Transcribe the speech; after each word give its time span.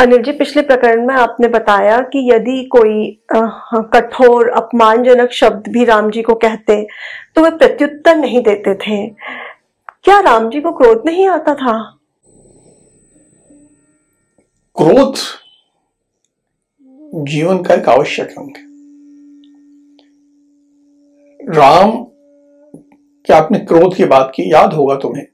अनिल 0.00 0.22
जी, 0.22 0.32
पिछले 0.32 0.62
प्रकरण 0.62 1.06
में 1.06 1.14
आपने 1.14 1.48
बताया 1.48 1.98
कि 2.12 2.18
यदि 2.30 2.62
कोई 2.72 3.18
कठोर, 3.32 4.48
अपमानजनक 4.50 5.32
शब्द 5.32 5.68
भी 5.68 5.84
राम 5.84 6.10
जी 6.10 6.22
को 6.22 6.34
कहते 6.34 6.76
तो 7.36 7.42
वे 7.42 7.50
प्रत्युत्तर 7.50 8.16
नहीं 8.16 8.42
देते 8.42 8.74
थे। 8.76 9.06
क्या 10.04 10.18
राम 10.20 10.48
जी 10.50 10.60
को 10.60 10.72
क्रोध 10.72 11.02
नहीं 11.06 11.28
आता 11.28 11.54
था? 11.54 11.74
क्रोध 14.76 15.16
जीवन 17.26 17.62
का 17.62 17.74
एक 17.74 17.88
आवश्यक 17.88 18.34
अंग 18.38 18.56
है। 18.56 18.68
राम, 21.40 21.90
क्या 23.26 23.36
आपने 23.36 23.58
क्रोध 23.60 23.96
की 23.96 24.04
बात 24.06 24.32
की? 24.34 24.52
याद 24.52 24.72
होगा 24.72 24.96
तुम्हें 24.96 25.24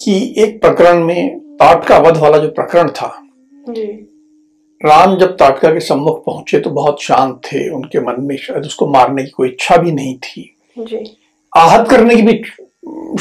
कि 0.00 0.34
एक 0.38 0.60
प्रकरण 0.60 1.04
में 1.04 1.38
ताट 1.54 1.84
का 1.84 1.98
वध 1.98 2.16
वाला 2.16 2.38
जो 2.38 2.48
प्रकरण 2.50 2.88
था 2.90 3.20
राम 3.68 5.16
जब 5.18 5.36
ताटका 5.36 5.70
के 5.70 5.80
सम्मुख 5.80 6.24
पहुँचे 6.24 6.58
तो 6.60 6.70
बहुत 6.70 7.02
शांत 7.02 7.40
थे 7.44 7.68
उनके 7.70 8.00
मन 8.00 8.16
में 8.18 8.36
शायद 8.36 8.64
उसको 8.64 8.86
मारने 8.86 9.22
की 9.22 9.30
कोई 9.30 9.48
इच्छा 9.48 9.76
भी 9.76 9.92
नहीं 9.92 10.16
थी 10.18 10.56
जी। 10.78 11.16
आहत 11.56 11.88
करने 11.88 12.16
की 12.16 12.22
भी 12.22 12.42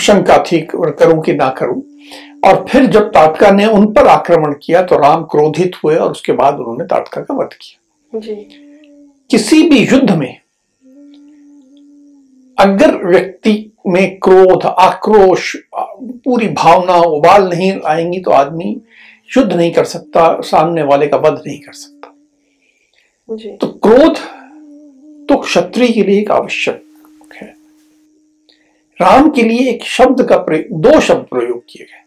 शंका 0.01 0.37
थी 0.37 0.67
करूँ 0.75 1.21
कि 1.23 1.33
ना 1.33 1.49
करूँ 1.49 1.81
और 2.45 2.65
फिर 2.69 2.85
जब 2.85 3.09
ताटका 3.09 3.51
ने 3.51 3.65
उन 3.65 3.93
पर 3.93 4.07
आक्रमण 4.07 4.53
किया 4.63 4.83
तो 4.83 4.97
राम 4.97 5.23
क्रोधित 5.23 5.71
हुए 5.83 5.95
और 5.95 6.11
उसके 6.11 6.33
बाद 6.33 6.55
उन्होंने 6.55 6.85
ताटका 6.85 7.21
का 7.21 7.33
वध 7.33 7.53
किया 7.53 8.19
जी। 8.19 8.35
किसी 9.31 9.69
भी 9.69 9.85
युद्ध 9.85 10.11
में 10.11 10.39
अगर 12.59 13.05
व्यक्ति 13.05 13.71
में 13.87 14.19
क्रोध 14.19 14.65
आक्रोश 14.65 15.55
पूरी 15.75 16.47
भावना 16.47 16.95
उबाल 16.95 17.49
नहीं 17.49 17.73
आएँगी 17.85 18.19
तो 18.19 18.31
आदमी 18.31 18.81
युद्ध 19.29 19.53
नहीं 19.53 19.71
कर 19.73 19.85
सकता 19.85 20.41
सामने 20.41 20.83
वाले 20.83 21.07
का 21.07 21.17
वध 21.17 21.41
नहीं 21.47 21.59
कर 21.59 21.73
सकता। 21.73 23.35
जी। 23.35 23.49
तो 23.49 23.67
क्रोध 23.67 24.17
तो 25.29 25.37
क्षत्रिय 25.37 25.87
के 25.87 26.03
लिए 26.03 26.19
एक 26.19 26.31
आवश्यक 26.31 26.83
है। 27.35 27.47
राम 29.01 29.29
के 29.29 29.43
लिए 29.43 29.69
एक 29.69 29.83
शब्द 29.83 30.23
का 30.23 30.37
प्रयोग 30.37 30.81
दो 30.81 30.99
शब्द 30.99 31.25
प्रयोग 31.25 31.63
किए 31.69 31.85
गए। 31.85 32.01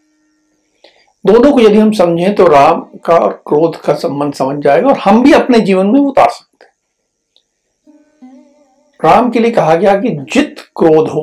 दोनों 1.24 1.52
को 1.52 1.60
यदि 1.60 1.78
हम 1.78 1.92
समझें 1.92 2.34
तो 2.34 2.46
राम 2.46 2.80
का 3.04 3.16
और 3.16 3.32
क्रोध 3.46 3.80
का 3.80 3.94
संबंध 3.94 4.34
समझ 4.34 4.64
जाएगा 4.64 4.88
और 4.88 4.98
हम 4.98 5.22
भी 5.22 5.32
अपने 5.32 5.60
जीवन 5.60 5.86
में 5.86 6.00
उतार 6.00 6.28
सकते 6.28 6.64
हैं। 6.64 6.72
राम 9.04 9.30
के 9.30 9.38
लिए 9.38 9.50
कहा 9.50 9.74
गया 9.74 9.94
कि 10.00 10.08
जित 10.32 10.60
क्रोध 10.76 11.08
हो 11.08 11.22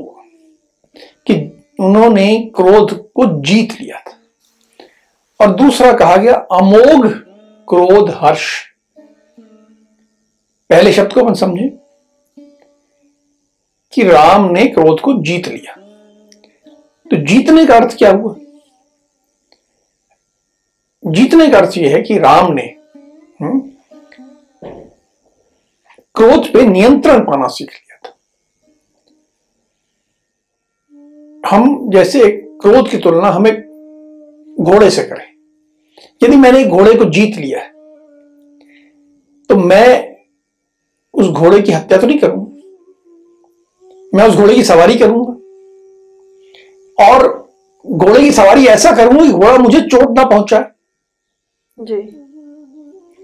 कि 1.27 1.35
उन्होंने 1.79 2.51
क्रोध 2.55 3.11
को 3.11 3.25
जीत 3.41 3.81
लिया 3.81 3.99
था। 3.99 4.17
और 5.41 5.55
दूसरा 5.55 5.93
कहा 5.93 6.17
गया 6.17 6.33
अमोघ 6.33 7.07
क्रोध 7.69 8.09
हर्ष। 8.09 8.61
पहले 10.69 10.93
शब्द 10.93 11.13
को 11.13 11.21
अपन 11.21 11.33
समझे 11.33 11.67
कि 13.93 14.03
राम 14.03 14.45
ने 14.51 14.65
क्रोध 14.65 14.99
को 14.99 15.13
जीत 15.13 15.47
लिया। 15.47 15.75
तो 17.11 17.25
जीतने 17.25 17.65
का 17.65 17.75
अर्थ 17.75 17.97
क्या 17.97 18.11
हुआ? 18.11 18.35
जीतने 21.05 21.47
का 21.49 21.57
अर्थ 21.57 21.77
यह 21.77 21.95
है 21.95 22.01
कि 22.01 22.17
राम 22.19 22.53
ने 22.53 22.75
हम्म, 23.41 23.59
क्रोध 26.15 26.53
पे 26.53 26.65
नियंत्रण 26.65 27.19
पाना 27.19 27.47
सीख 27.47 27.71
लिया 27.71 27.97
था। 27.97 28.09
हम 31.49 31.91
जैसे 31.91 32.31
क्रोध 32.61 32.89
की 32.89 32.97
तुलना 32.97 33.29
हमें 33.29 33.62
घोड़े 34.63 34.89
से 34.89 35.03
करें। 35.03 35.27
यदि 36.21 36.35
मैंने 36.35 36.63
घोड़े 36.65 36.93
को 36.93 37.05
जीत 37.05 37.37
लिया 37.37 37.59
है 37.59 37.71
तो 39.49 39.55
मैं 39.57 40.15
उस 41.13 41.27
घोड़े 41.27 41.61
की 41.61 41.71
हत्या 41.71 41.97
तो 41.97 42.07
नहीं 42.07 42.19
करूँगा। 42.19 42.51
मैं 44.13 44.27
उस 44.29 44.35
घोड़े 44.35 44.55
की 44.55 44.63
सवारी 44.63 44.95
करूँगा। 44.95 45.33
और 46.97 47.27
घोड़े 47.85 48.19
की 48.19 48.31
सवारी 48.31 48.65
ऐसा 48.65 48.91
करूँगा 48.91 49.23
कि 49.23 49.31
घोड़ा 49.31 49.57
मुझे 49.57 49.81
चोट 49.81 50.17
ना 50.17 50.25
पहुँचाए। 50.25 50.71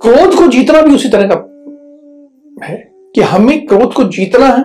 क्रोध 0.01 0.35
को 0.35 0.47
जीतना 0.47 0.81
भी 0.81 0.95
उसी 0.95 1.09
तरह 1.09 1.29
का 1.31 2.66
है 2.66 2.78
कि 3.16 3.22
हमें 3.22 3.66
क्रोध 3.67 3.94
को 3.94 4.03
जीतना 4.03 4.45
है। 4.47 4.63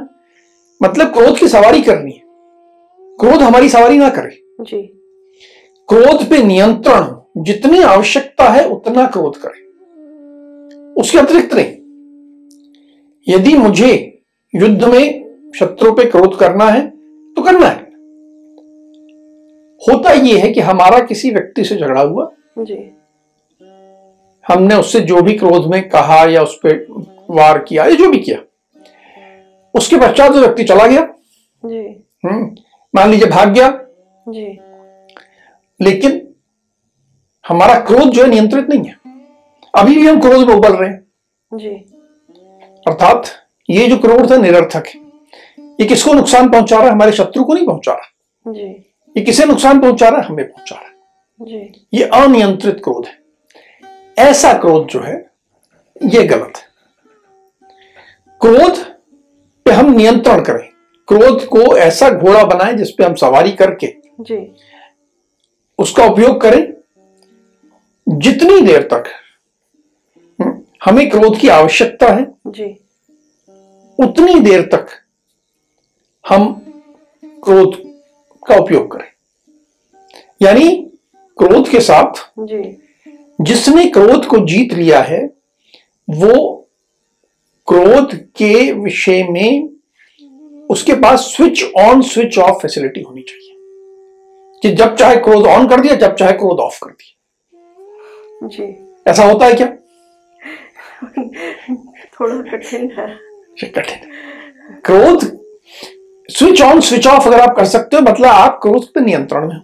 मतलब 0.80 1.12
क्रोध 1.12 1.38
की 1.38 1.48
सवारी 1.48 1.82
करनी 1.82 2.12
है। 2.12 2.22
क्रोध 3.20 3.42
हमारी 3.42 3.68
सवारी 3.68 3.98
ना 3.98 4.08
करे। 4.08 4.42
जी। 4.60 4.93
क्रोध 5.88 6.30
पे 6.30 6.42
नियंत्रण 6.42 7.16
जितनी 7.42 7.82
आवश्यकता 7.82 8.48
है 8.48 8.68
उतना 8.68 9.06
क्रोध 9.06 9.36
करें। 9.36 9.64
उसके 10.94 11.18
अतिरिक्त 11.18 11.54
नहीं। 11.54 11.70
यदि 13.28 13.54
मुझे 13.54 14.22
युद्ध 14.54 14.84
में 14.84 15.24
शत्रु 15.58 15.92
पे 15.92 16.04
क्रोध 16.04 16.38
करना 16.38 16.64
है 16.64 16.90
तो 17.34 17.42
करना 17.42 17.66
है। 17.66 17.84
होता 19.76 20.10
यह 20.10 20.44
है 20.44 20.52
कि 20.52 20.60
हमारा 20.60 20.98
किसी 20.98 21.30
व्यक्ति 21.30 21.64
से 21.64 21.76
झगड़ा 21.76 22.00
हुआ। 22.00 22.30
जी। 22.58 22.90
हमने 24.48 24.74
उससे 24.74 25.00
जो 25.00 25.22
भी 25.22 25.32
क्रोध 25.32 25.66
में 25.66 25.88
कहा 25.88 26.24
या 26.24 26.42
उस 26.42 26.56
पर 26.66 26.86
वार 27.30 27.58
किया 27.58 27.84
या 27.84 27.90
जो 27.90 28.10
भी 28.10 28.18
किया 28.18 28.38
उसके 29.74 29.96
पश्चात 29.96 30.32
जो 30.32 30.40
व्यक्ति 30.40 30.64
चला 30.64 30.86
गया। 30.86 31.14
जी। 31.66 32.04
हम्म। 32.24 32.56
मान 32.94 33.10
लीजिए 33.10 33.28
भाग 33.28 33.54
गया। 33.54 33.84
जी। 34.28 34.58
लेकिन 35.82 36.34
हमारा 37.48 37.74
क्रोध 37.80 38.10
जो 38.10 38.22
है 38.22 38.28
नियंत्रित 38.28 38.68
नहीं 38.68 38.84
है। 38.84 38.96
अभी 39.74 39.94
भी 39.94 40.06
हम 40.08 40.20
क्रोध 40.20 40.48
में 40.48 40.54
उबल 40.54 40.72
रहे 40.72 40.90
हैं। 40.90 41.06
जी। 41.54 41.68
अर्थात 42.88 43.28
ये 43.70 43.86
जो 43.88 43.98
क्रोध 43.98 44.32
है 44.32 44.42
निरर्थक 44.42 44.86
है। 44.86 45.00
ये 45.80 45.84
किसको 45.84 46.12
नुकसान 46.12 46.48
पहुँचा 46.48 46.76
रहा 46.76 46.86
है? 46.86 46.92
हमारे 46.92 47.12
शत्रु 47.12 47.44
को 47.44 47.54
नहीं 47.54 47.66
पहुँचा 47.66 47.92
रहा। 47.92 48.52
जी। 48.52 48.66
ये 49.16 49.20
किसे 49.20 49.44
नुकसान 49.44 49.80
पहुँचा 49.80 50.08
रहा 50.08 50.20
है? 50.20 50.26
हमें 50.26 50.44
पहुँचा 50.48 50.76
रहा 50.76 50.84
है। 50.84 50.92
जी। 51.40 51.88
ये 51.94 52.04
अनियंत्रित 52.04 52.80
क्रोध 52.84 53.06
है। 53.06 53.18
ऐसा 54.18 54.52
क्रोध 54.52 54.86
जो 54.86 55.00
है 55.00 55.30
ये 56.04 56.22
गलत 56.24 56.52
है। 56.56 56.74
क्रोध 58.40 58.78
पे 59.64 59.72
हम 59.72 59.90
नियंत्रण 59.90 60.42
करें। 60.42 60.68
क्रोध 61.08 61.44
को 61.44 61.76
ऐसा 61.76 62.10
घोड़ा 62.10 62.44
बनाए 62.44 62.74
जिसपे 62.74 63.04
हम 63.04 63.14
सवारी 63.14 63.52
करके 63.52 63.86
जी। 64.20 64.36
उसका 65.78 66.04
उपयोग 66.04 66.40
करें 66.40 66.74
जितनी 68.08 68.60
देर 68.60 68.82
तक। 68.82 69.04
हम्म, 70.42 70.62
हमें 70.84 71.10
क्रोध 71.10 71.38
की 71.38 71.48
आवश्यकता 71.48 72.06
है। 72.06 72.26
जी। 72.46 72.76
उतनी 73.98 74.40
देर 74.40 74.62
तक 74.62 74.86
हम 76.28 76.52
क्रोध 77.24 77.78
का 78.46 78.56
उपयोग 78.56 78.92
करें। 78.92 79.12
यानी 80.42 80.90
क्रोध 81.38 81.68
के 81.68 81.80
साथ 81.80 82.32
जी। 82.38 82.78
जिसने 83.40 83.86
क्रोध 83.86 84.26
को 84.26 84.38
जीत 84.38 84.72
लिया 84.74 85.02
है 85.02 85.26
वो 86.10 86.68
क्रोध 87.66 88.14
के 88.14 88.72
विषय 88.72 89.24
में 89.30 89.68
उसके 90.70 90.92
पास 90.92 91.20
switch 91.20 91.64
on 91.78 92.02
switch 92.02 92.38
off 92.38 92.58
facility 92.62 93.00
होनी 93.00 93.22
चाहिए। 93.22 93.43
कि 94.64 94.70
जब 94.72 94.96
चाहे 94.96 95.16
क्रोध 95.16 95.46
ऑन 95.46 95.68
कर 95.68 95.80
दिया 95.80 95.94
जब 95.94 96.14
चाहे 96.14 96.32
क्रोध 96.32 96.58
ऑफ़ 96.58 96.78
कर 96.84 96.90
दिया। 96.90 98.48
जी। 98.48 98.96
ऐसा 99.08 99.24
होता 99.24 99.46
है 99.46 99.54
क्या? 99.54 99.66
थोड़ा 102.04 102.56
कठिन 102.56 102.90
है। 102.90 103.18
कठिन। 103.70 104.10
क्रोध 104.84 105.38
स्विच 106.30 106.62
ऑन 106.62 106.80
स्विच 106.80 107.06
ऑफ़ 107.06 107.28
अगर 107.28 107.40
आप 107.40 107.56
कर 107.56 107.64
सकते 107.64 107.96
हो 107.96 108.02
मतलब 108.02 108.26
आप 108.26 108.58
क्रोध 108.62 108.92
पे 108.92 109.00
नियंत्रण 109.00 109.48
में 109.48 109.56
हो। 109.56 109.62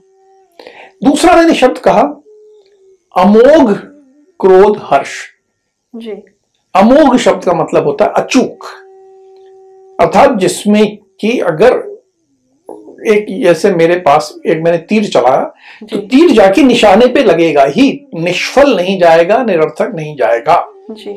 दूसरा 1.05 1.37
मैंने 1.37 1.55
शब्द 1.55 1.79
कहा 1.79 2.02
अमोघ 3.17 3.75
क्रोध 4.41 4.81
हर्ष। 4.82 5.17
जी। 5.97 6.12
अमोघ 6.75 7.17
शब्द 7.17 7.44
का 7.44 7.52
मतलब 7.52 7.85
होता 7.85 8.05
है 8.05 8.12
अचूक। 8.12 8.64
अर्थात 10.00 10.38
जिसमें 10.38 10.99
कि 11.20 11.38
अगर 11.38 12.00
एक 13.06 13.26
जैसे 13.43 13.70
मेरे 13.70 13.97
पास 13.99 14.35
एक 14.47 14.61
मैंने 14.62 14.79
तीर 14.79 15.05
चलाया 15.05 15.44
तो 15.91 15.97
तीर 16.06 16.31
जाके 16.31 16.62
निशाने 16.62 17.06
पे 17.06 17.23
लगेगा 17.23 17.64
ही 17.64 17.91
निष्फल 18.14 18.76
नहीं 18.76 18.99
जाएगा 19.00 19.43
निरर्थक 19.43 19.93
नहीं 19.94 20.17
जाएगा। 20.17 20.56
जी। 20.91 21.12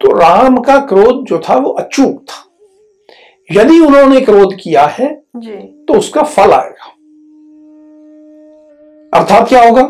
तो 0.00 0.12
राम 0.18 0.58
का 0.60 0.78
क्रोध 0.86 1.24
जो 1.26 1.38
था 1.38 1.56
वो 1.56 1.70
अचूक 1.70 2.22
था। 2.22 2.42
यदि 3.50 3.78
उन्होंने 3.80 4.20
क्रोध 4.20 4.54
किया 4.62 4.86
है 4.86 5.08
जी। 5.36 5.56
तो 5.88 5.94
उसका 5.94 6.22
फल 6.22 6.52
आएगा। 6.52 6.90
अर्थात 9.12 9.48
क्या 9.48 9.64
होगा? 9.64 9.82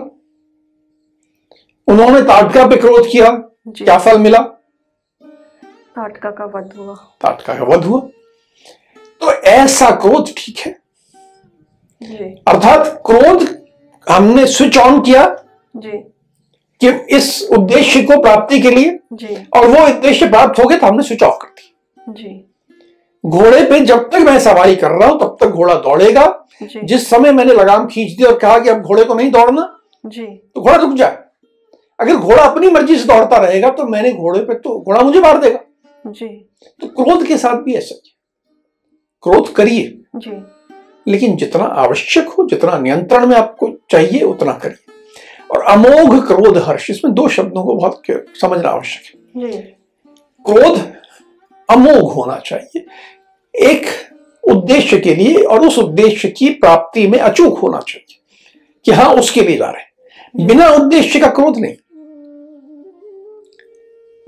उन्होंने 1.89 2.21
ताटका 2.23 2.67
पे 2.67 2.77
क्रोध 2.77 3.07
किया 3.13 3.31
क्या 3.69 3.99
फल 3.99 4.19
मिला? 4.19 4.39
ताटका 5.97 6.31
का 6.31 6.45
वध 6.45 6.73
हुआ। 6.79 6.95
ताटका 7.23 7.55
का 7.55 7.65
वध 7.65 7.85
हुआ। 7.85 8.01
तो 9.25 9.33
ऐसा 9.51 9.91
क्रोध 9.97 10.33
ठीक 10.37 10.59
है। 10.59 10.73
अर्थात 12.49 13.03
क्रोध 13.07 13.47
हमने 14.07 14.47
स्विच 14.47 14.79
ऑन 14.79 15.01
किया 15.01 15.25
जी। 15.75 15.99
कि 16.81 16.89
इस 17.17 17.49
उद्देश्य 17.53 18.03
को 18.03 18.21
प्राप्ति 18.23 18.61
के 18.61 18.71
लिए 18.71 18.99
जी। 19.13 19.37
और 19.57 19.67
वो 19.67 19.87
उद्देश्य 19.87 20.27
प्राप्त 20.29 20.59
हो 20.59 20.69
गए 20.69 20.77
तो 20.77 20.87
हमने 20.87 21.03
स्विच 21.03 21.23
ऑफ़ 21.23 21.39
कर 21.43 21.49
दिया। 21.51 22.13
जी। 22.13 22.45
घोड़े 23.25 23.63
पे 23.65 23.81
जब 23.81 24.09
तक 24.11 24.19
मैं 24.21 24.39
सवारी 24.41 24.77
कर 24.77 24.91
रहा 24.91 25.09
हूँ 25.09 25.19
तब 25.21 25.37
तक 25.41 25.47
घोड़ा 25.49 25.75
दौड़ेगा। 25.75 26.27
जिस 26.63 27.09
समय 27.11 27.33
मैंने 27.33 27.53
लगाम 27.53 27.87
खींच 27.87 28.11
दी 28.11 28.25
और 28.25 28.39
कहा 28.39 28.59
कि 28.59 28.69
अब 28.69 28.83
घोड़े 28.83 29.05
को 29.05 29.15
नहीं 29.15 29.31
दौड़ना 29.31 29.69
जी। 30.05 30.25
तो 30.25 30.61
घोड़ा 30.61 30.77
रुक 30.77 30.95
जाए। 30.95 31.19
अगर 31.99 32.17
घोड़ा 32.17 32.43
अपनी 32.43 32.71
मर्ज़ी 32.71 32.97
से 32.99 33.05
दौड़ता 33.05 33.37
रहेगा 33.37 33.71
तो 33.71 33.87
मैंने 33.87 34.13
घोड़े 34.13 34.41
पे 34.41 34.55
तो 34.55 34.79
घोड़ा 34.81 35.01
मुझे 35.01 35.21
मार 35.21 35.39
देगा। 35.39 35.61
जी। 36.05 36.27
तो 36.81 36.87
क्रोध 36.95 37.27
के 37.27 37.37
साथ 37.39 37.63
भी 37.63 37.75
ऐसा 37.75 37.95
क्रोध 39.25 39.53
करिए। 39.53 40.01
लेकिन 41.09 41.37
जितना 41.37 41.65
आवश्यक 41.65 42.29
हो 42.29 42.47
जितना 42.47 42.79
नियंत्रण 42.79 43.27
में 43.27 43.37
आपको 43.37 43.71
चाहिए 43.91 44.23
उतना 44.23 44.53
करिए। 44.53 44.93
और 45.51 45.63
अमोघ 45.63 46.27
क्रोध 46.27 46.59
हर्ष 46.59 46.91
इसमें 46.91 47.15
दो 47.15 47.29
शब्दों 47.29 47.65
को 47.65 47.75
बहुत 47.75 48.03
समझना 48.35 48.69
आवश्यक 48.69 49.03
है। 49.07 49.17
क्रोध 50.47 50.93
अमोघ 51.71 52.13
होना 52.13 52.37
चाहिए। 52.37 52.87
एक 53.55 53.87
उद्देश्य 54.45 54.99
के 54.99 55.15
लिए 55.15 55.43
और 55.43 55.67
उस 55.67 55.79
उद्देश्य 55.79 56.29
की 56.29 56.49
प्राप्ति 56.51 57.07
में 57.07 57.19
अचूक 57.19 57.59
होना 57.59 57.81
चाहिए 57.81 58.21
कि 58.85 58.93
हाँ 58.93 59.15
उसके 59.15 59.41
लिए 59.41 59.57
जा 59.57 59.71
रहे 59.71 60.47
बिना 60.47 60.69
उद्देश्य 60.69 61.21
का 61.21 61.27
क्रोध 61.27 61.57
नहीं। 61.59 61.75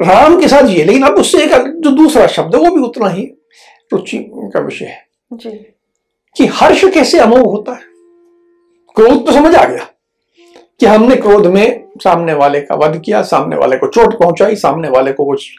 राम 0.00 0.40
के 0.40 0.48
साथ 0.48 0.68
ये 0.68 0.84
लेकिन 0.84 1.02
अब 1.02 1.14
उससे 1.14 1.42
एक 1.44 1.50
जो 1.76 1.90
दूसरा 1.90 2.26
शब्द 2.26 2.54
है 2.54 2.60
वो 2.60 2.76
भी 2.76 2.82
उतना 2.82 3.08
ही 3.08 3.26
रुचि 3.92 4.30
का 4.34 4.60
विषय 4.60 4.84
है। 4.84 5.06
जी। 5.32 5.50
कि 6.36 6.46
हर्ष 6.46 6.84
कैसे 6.84 7.18
अमोघ 7.18 7.46
होता 7.46 7.72
है? 7.72 7.80
क्रोध 8.94 9.26
तो 9.26 9.32
समझ 9.32 9.54
आ 9.54 9.64
गया 9.64 9.88
कि 10.80 10.86
हमने 10.86 11.16
क्रोध 11.16 11.46
में 11.46 11.88
सामने 12.04 12.34
वाले 12.34 12.60
का 12.60 12.74
वध 12.74 13.02
किया 13.04 13.22
सामने 13.22 13.56
वाले 13.56 13.76
को 13.76 13.86
चोट 13.86 14.18
पहुंचाई 14.18 14.56
सामने 14.56 14.88
वाले 14.88 15.12
को 15.12 15.24
कुछ 15.24 15.50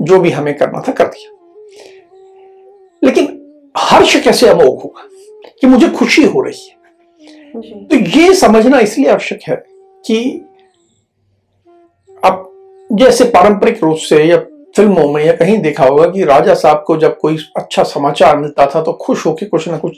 जो 0.00 0.20
भी 0.20 0.30
हमें 0.30 0.56
करना 0.56 0.82
था 0.88 0.92
कर 0.92 1.06
दिया। 1.06 1.30
लेकिन 3.04 3.40
हर्ष 3.78 4.24
कैसे 4.24 4.48
अमोघ 4.48 4.82
होगा? 4.82 5.08
कि 5.60 5.66
मुझे 5.66 5.88
खुशी 5.88 6.24
हो 6.24 6.42
रही 6.42 6.68
है। 6.68 6.74
तो 7.84 7.96
ये 7.96 8.34
समझना 8.34 8.80
इसलिए 8.80 9.10
आवश्यक 9.10 9.40
है 9.48 9.64
कि 10.06 10.44
अब 12.24 12.50
जैसे 12.92 13.24
पारंपरिक 13.24 13.84
रूप 13.84 13.96
से 13.96 14.24
या 14.24 14.46
फ़िल्मों 14.76 15.12
में 15.12 15.24
या 15.24 15.32
कहीं 15.32 15.58
देखा 15.58 15.84
होगा 15.84 16.06
कि 16.10 16.24
राजा 16.24 16.54
साहब 16.54 16.84
को 16.86 16.96
जब 16.96 17.18
कोई 17.18 17.38
अच्छा 17.56 17.82
समाचार 17.82 18.36
मिलता 18.38 18.66
था 18.66 18.82
तो 18.82 18.92
खुश 18.92 19.26
होकर 19.26 19.48
कुछ 19.48 19.68
ना 19.68 19.78
कुछ 19.78 19.96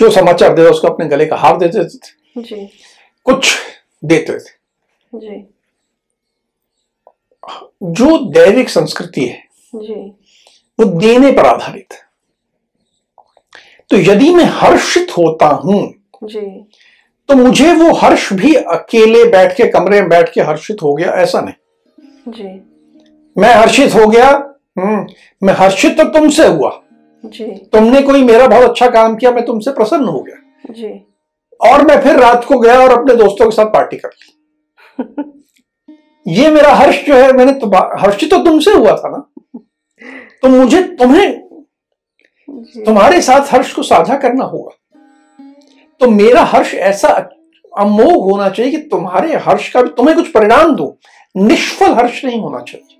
जो 0.00 0.10
समाचार 0.10 0.54
देता 0.54 0.70
उसको 0.70 0.88
अपने 0.88 1.06
गले 1.06 1.26
का 1.26 1.36
हार 1.36 1.56
देते 1.58 1.84
थे। 1.84 2.66
कुछ 3.24 3.56
देते 4.04 4.32
थे। 4.32 4.56
जी। 5.12 5.54
जो 7.82 8.18
दैविक 8.18 8.68
संस्कृति 8.68 9.26
है 9.26 9.42
जी। 9.74 9.94
वो 10.80 10.84
देने 10.84 11.32
पर 11.32 11.46
आधारित 11.46 11.92
है। 11.92 12.06
तो 13.90 13.96
यदि 13.96 14.30
मैं 14.34 14.44
हर्षित 14.44 15.10
होता 15.18 15.46
हूँ 15.46 15.94
जी। 16.24 16.40
तो 17.28 17.34
मुझे 17.34 17.72
वो 17.72 17.92
हर्ष 17.92 18.32
भी 18.32 18.54
अकेले 18.54 19.24
बैठ 19.24 19.56
के 19.56 19.66
कमरे 19.66 20.00
में 20.00 20.08
बैठ 20.10 20.32
के 20.32 20.40
हर्षित 20.40 20.82
हो 20.82 20.94
गया 20.94 21.12
ऐसा 21.12 21.40
नहीं। 21.40 22.32
जी। 22.32 22.67
मैं 23.38 23.54
हर्षित 23.54 23.94
हो 23.94 24.06
गया। 24.06 24.28
हम्म 24.78 25.06
मैं 25.42 25.54
हर्षित 25.54 26.00
तो 26.00 26.04
तुमसे 26.04 26.46
हुआ। 26.46 26.82
जी। 27.26 27.44
तुमने 27.44 28.02
कोई 28.02 28.24
मेरा 28.24 28.46
बहुत 28.46 28.70
अच्छा 28.70 28.90
काम 28.90 29.16
किया 29.16 29.30
मैं 29.30 29.44
तुमसे 29.44 29.70
प्रसन्न 29.70 30.04
हो 30.04 30.20
गया। 30.20 30.36
जी। 30.72 31.06
और 31.60 31.86
मैं 31.86 32.00
फिर 32.00 32.16
रात 32.16 32.44
को 32.44 32.58
गया 32.58 32.80
और 32.80 32.98
अपने 32.98 33.16
दोस्तों 33.16 33.50
के 33.50 33.56
साथ 33.56 33.64
पार्टी 33.64 33.96
कर 33.96 34.08
ली। 34.08 34.34
ये 36.28 36.50
मेरा 36.50 36.72
हर्ष 36.74 37.04
जो 37.06 37.14
है 37.14 37.32
मैंने 37.32 37.52
हर्षित 37.76 38.30
तो 38.30 38.44
तुमसे 38.44 38.72
हुआ 38.72 38.96
था 38.96 39.08
ना? 39.08 39.30
तो 40.42 40.48
मुझे 40.48 40.82
तुम्हें 40.82 41.48
तुम्हारे 42.84 43.20
साथ 43.20 43.54
हर्ष 43.54 43.74
को 43.74 43.82
साझा 43.82 44.16
करना 44.16 44.44
होगा। 44.44 44.98
तो 46.00 46.10
मेरा 46.10 46.42
हर्ष 46.42 46.74
ऐसा 46.74 47.08
अमोघ 47.78 48.32
होना 48.32 48.48
चाहिए 48.48 48.72
कि 48.72 48.78
तुम्हारे 48.78 49.36
हर्ष 49.36 49.72
का 49.72 49.82
भी 49.82 49.88
तुम्हें 49.88 50.16
कुछ 50.16 50.28
परिणाम 50.28 50.76
दो। 50.76 50.98
निष्फल 51.36 51.92
हर्ष 51.92 52.24
नहीं 52.24 52.40
होना 52.40 52.58
चाहिए। 52.58 52.97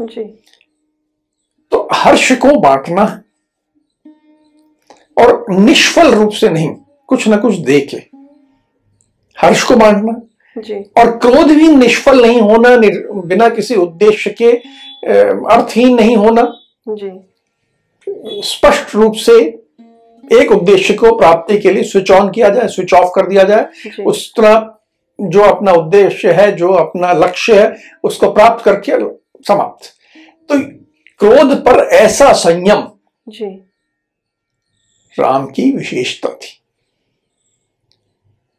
जी। 0.00 0.24
तो 1.72 1.88
हर्ष 1.92 2.30
को 2.32 2.58
बांटना 2.60 3.04
और 5.16 5.44
निष्फल 5.50 6.10
रूप 6.14 6.32
से 6.32 6.48
नहीं 6.48 6.68
कुछ 7.08 7.26
ना 7.28 7.36
कुछ 7.36 7.54
दे 7.56 7.80
के 7.80 7.96
हर्ष 9.38 9.62
को 9.62 9.76
बांटना 9.76 10.12
जी। 10.56 10.74
और 10.98 11.16
क्रोध 11.18 11.50
भी 11.50 11.68
निष्फल 11.68 12.20
नहीं 12.22 12.40
होना 12.40 12.76
बिना 13.22 13.48
किसी 13.48 13.74
उद्देश्य 13.74 14.30
के 14.42 14.52
अर्थहीन 15.02 15.94
नहीं 15.96 16.16
होना 16.16 16.42
जी। 16.88 17.10
स्पष्ट 18.44 18.94
रूप 18.94 19.14
से 19.16 19.38
एक 20.24 20.52
उद्देश्य 20.52 20.94
को 20.94 21.16
प्राप्ति 21.18 21.58
के 21.58 21.70
लिए 21.70 21.82
स्विच 21.82 22.10
ऑन 22.10 22.30
किया 22.30 22.48
जाए 22.48 22.68
स्विच 22.68 22.94
ऑफ़ 22.94 23.10
कर 23.14 23.26
दिया 23.26 23.44
जाए। 23.44 24.02
उस 24.04 24.32
तरह 24.36 24.74
जो 25.18 25.40
अपना 25.40 25.72
उद्देश्य 25.72 26.32
है 26.32 26.50
जो 26.56 26.72
अपना 26.72 27.12
लक्ष्य 27.12 27.60
है 27.60 27.76
उसको 28.04 28.32
प्राप्त 28.32 28.64
करके 28.64 28.92
समाप्त। 29.48 29.84
तो 30.48 30.60
क्रोध 31.20 31.64
पर 31.64 31.84
ऐसा 31.84 32.32
संयम 32.32 32.88
जी। 33.28 33.46
राम 35.18 35.46
की 35.46 35.70
विशेषता 35.70 36.28
थी। 36.28 36.62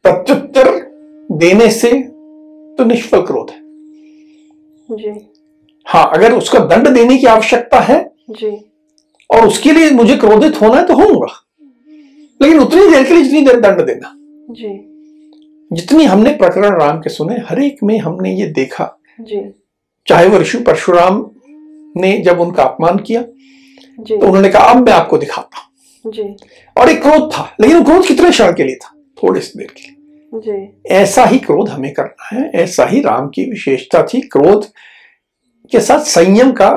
प्रत्युत्तर 0.03 0.71
देने 1.31 1.69
से 1.71 1.91
तो 2.77 2.85
निष्फल 2.85 3.21
क्रोध 3.21 3.49
है। 3.49 3.59
जी। 4.91 5.31
हाँ 5.85 6.11
अगर 6.13 6.33
उसका 6.33 6.59
दंड 6.59 6.87
देने 6.87 7.17
की 7.17 7.27
आवश्यकता 7.27 7.79
है 7.79 8.11
जी। 8.29 8.71
और 9.29 9.47
उसके 9.47 9.71
लिए 9.71 9.91
मुझे 9.91 10.17
क्रोधित 10.17 10.61
होना 10.61 10.79
है 10.79 10.85
तो 10.85 10.93
होऊँगा। 10.93 11.45
लेकिन 12.41 12.59
उतनी 12.59 12.91
देर 12.91 13.03
के 13.03 13.13
लिए 13.13 13.23
जितनी 13.23 13.41
देर 13.41 13.59
दंड 13.59 13.81
देना। 13.81 14.13
जी। 14.53 14.85
जितनी 15.73 16.05
हमने 16.05 16.29
प्रकरण 16.35 16.79
राम 16.79 16.99
के 16.99 17.09
सुने 17.09 17.35
हर 17.35 17.61
एक 17.61 17.77
में 17.83 17.99
हमने 17.99 18.35
ये 18.35 18.47
देखा 18.47 18.99
जी। 19.21 19.58
चाहे 20.09 20.27
वो 20.27 20.37
ऋषि 20.39 20.57
परशुराम 20.57 21.25
ने 21.95 22.17
जब 22.17 22.39
उनका 22.41 22.63
अपमान 22.63 22.97
किया 22.99 23.21
जी। 23.99 24.17
तो 24.17 24.25
उन्होंने 24.27 24.49
कहा 24.49 24.63
अब 24.63 24.85
मैं 24.85 24.93
आपको 24.93 25.17
दिखाता 25.17 25.57
हूँ। 25.57 26.11
जी। 26.13 26.23
और 26.75 26.89
एक 26.89 27.01
क्रोध 27.01 27.31
था 27.31 27.43
लेकिन 27.61 27.77
वो 27.77 27.83
क्रोध 27.83 28.05
कितने 28.05 28.29
क्षण 28.29 28.53
के 28.53 28.63
लिए 28.63 28.75
था? 28.75 28.93
थोड़े 29.17 29.41
से 29.41 29.59
देर 29.59 29.67
के 29.77 29.81
लिए। 29.81 29.95
जी। 30.33 30.93
ऐसा 30.95 31.23
ही 31.25 31.39
क्रोध 31.39 31.69
हमें 31.69 31.93
करना 31.93 32.27
है 32.27 32.49
ऐसा 32.63 32.85
ही 32.85 33.01
राम 33.01 33.27
की 33.27 33.49
विशेषता 33.49 34.03
थी। 34.03 34.21
क्रोध 34.27 34.65
के 35.71 35.79
साथ 35.79 35.99
संयम 36.07 36.51
का 36.51 36.69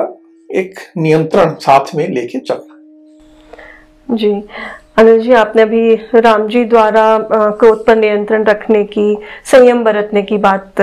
एक 0.49 0.79
नियंत्रण 0.97 1.53
साथ 1.61 1.95
में 1.95 2.07
लेके 2.09 2.39
चलना। 2.39 4.15
जी। 4.15 4.31
अनिल 4.97 5.19
जी 5.21 5.31
आपने 5.33 5.61
अभी 5.61 5.95
राम 6.15 6.47
जी 6.47 6.63
द्वारा 6.65 7.05
क्रोध 7.31 7.85
पर 7.85 7.95
नियंत्रण 7.95 8.43
रखने 8.43 8.83
की 8.83 9.15
संयम 9.45 9.83
बरतने 9.83 10.21
की 10.21 10.37
बात 10.37 10.73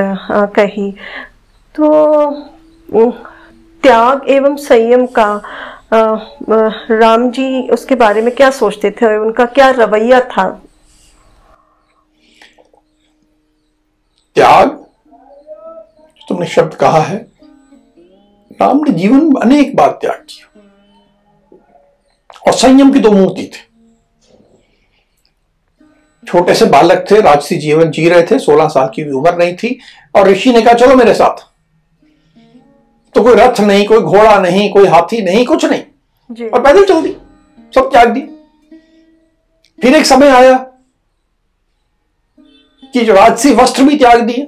कही। 0.57 0.93
तो 1.75 1.91
त्याग 3.83 4.29
एवं 4.29 4.57
संयम 4.57 5.07
का 5.19 5.43
राम 5.93 7.31
जी 7.31 7.69
उसके 7.69 7.95
बारे 7.95 8.23
में 8.23 8.35
क्या 8.35 8.51
सोचते 8.51 8.91
थे 8.91 9.17
उनका 9.19 9.45
क्या 9.49 9.71
रवैया 9.71 10.21
था? 10.27 10.49
त्याग? 14.37 14.69
तुमने 16.29 16.47
शब्द 16.47 16.75
कहा 16.75 17.01
है, 17.01 17.17
राम 18.53 18.79
ने 18.79 18.93
जीवन 18.93 19.25
में 19.25 19.41
अनेक 19.43 19.75
बार 19.77 19.91
त्याग 19.93 20.25
किया। 20.31 20.47
और 22.47 22.53
संयम 22.53 22.93
की 22.93 23.01
दो 23.01 23.11
मूर्ति 23.13 23.45
थे। 23.45 23.69
छोटे 26.27 26.55
से 26.55 26.67
बालक 26.67 27.05
थे, 27.11 27.21
राजसी 27.21 27.57
जीवन 27.57 27.91
जी 27.91 28.09
रहे 28.09 28.23
थे, 28.23 28.39
सोलह 28.39 28.69
साल 28.69 28.91
की 28.95 29.05
भी 29.05 29.11
उम्र 29.11 29.37
नहीं 29.37 29.55
थी, 29.57 29.79
और 30.15 30.29
ऋषि 30.29 30.53
ने 30.53 30.63
कहा, 30.63 30.75
चलो 30.75 30.97
मेरे 30.97 31.15
साथ। 31.15 31.49
तो 33.15 33.23
कोई 33.23 33.35
रथ 33.35 33.61
नहीं 33.61 33.87
कोई 33.87 34.01
घोड़ा 34.01 34.39
नहीं 34.41 34.71
कोई 34.73 34.87
हाथी 34.87 35.23
नहीं 35.23 35.45
कुछ 35.47 35.65
नहीं। 35.65 36.49
और 36.49 36.63
पैदल 36.63 36.85
चल 36.85 37.03
दी 37.03 37.17
सब 37.73 37.91
त्याग 37.91 38.09
दी 38.09 38.21
फिर 39.79 39.95
एक 39.97 40.07
समय 40.07 40.29
आया 40.29 40.53
कि 42.95 43.05
जो 43.05 43.15
राजसी 43.15 43.53
वस्त्र 43.55 43.83
भी 43.83 43.97
त्याग 43.99 44.21
दिए। 44.21 44.45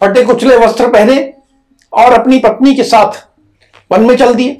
फटे 0.00 0.24
कुचले 0.24 0.56
वस्त्र 0.56 0.88
पहने 0.88 1.16
और 1.92 2.12
अपनी 2.12 2.38
पत्नी 2.38 2.74
के 2.74 2.84
साथ 2.84 3.26
वन 3.90 4.04
में 4.04 4.16
चल 4.16 4.34
दिए। 4.34 4.52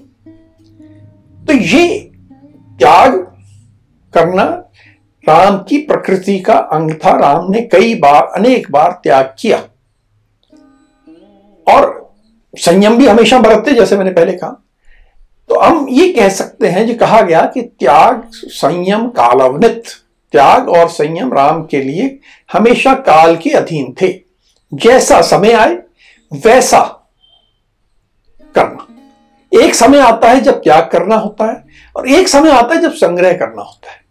तो 1.47 1.53
ये 1.53 1.99
त्याग 2.79 3.17
करना 4.15 4.45
राम 5.25 5.59
की 5.59 5.79
प्रकृति 5.79 6.39
का 6.39 6.55
अंग 6.55 6.91
था। 6.95 7.17
राम 7.19 7.51
ने 7.51 7.61
कई 7.63 7.95
बार 7.95 8.23
अनेक 8.37 8.71
बार 8.71 9.01
त्याग 9.03 9.35
किया। 9.39 9.59
और 11.67 12.04
संयम 12.59 12.97
भी 12.97 13.07
हमेशा 13.07 13.39
बरतते 13.39 13.73
जैसे 13.73 13.97
मैंने 13.97 14.11
पहले 14.11 14.33
कहा। 14.33 14.51
तो 15.49 15.61
हम 15.61 15.87
ये 15.91 16.09
कह 16.13 16.29
सकते 16.29 16.69
हैं 16.69 16.87
जो 16.87 16.95
कहा 16.95 17.21
गया 17.21 17.41
कि 17.55 17.63
त्याग 17.63 18.23
संयम 18.33 19.09
कालावनित 19.09 19.83
त्याग 20.33 20.69
और 20.69 20.89
संयम 20.89 21.33
राम 21.33 21.63
के 21.65 21.83
लिए 21.83 22.19
हमेशा 22.53 22.95
काल 22.95 23.37
के 23.37 23.51
अधीन 23.51 23.95
थे। 24.03 24.09
जैसा 24.75 25.21
समय 25.23 25.53
आए 25.53 25.75
वैसा 26.33 26.81
करना। 28.55 28.87
एक 29.53 29.75
समय 29.75 30.01
आता 30.01 30.31
है 30.31 30.41
जब 30.41 30.63
त्याग 30.63 30.89
करना 30.93 31.17
होता 31.17 31.45
है 31.45 31.65
और 31.97 32.09
एक 32.09 32.29
समय 32.29 32.51
आता 32.51 32.75
है 32.75 32.81
जब 32.81 32.93
संग्रह 32.93 33.33
करना 33.33 33.63
होता 33.63 33.91
है। 33.91 34.03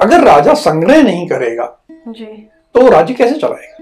अगर 0.00 0.24
राजा 0.24 0.54
संग्रह 0.54 1.02
नहीं 1.02 1.26
करेगा 1.28 1.86
जी। 1.90 2.24
तो 2.74 2.88
राज्य 2.88 3.14
कैसे 3.14 3.34
चलाएगा? 3.34 3.73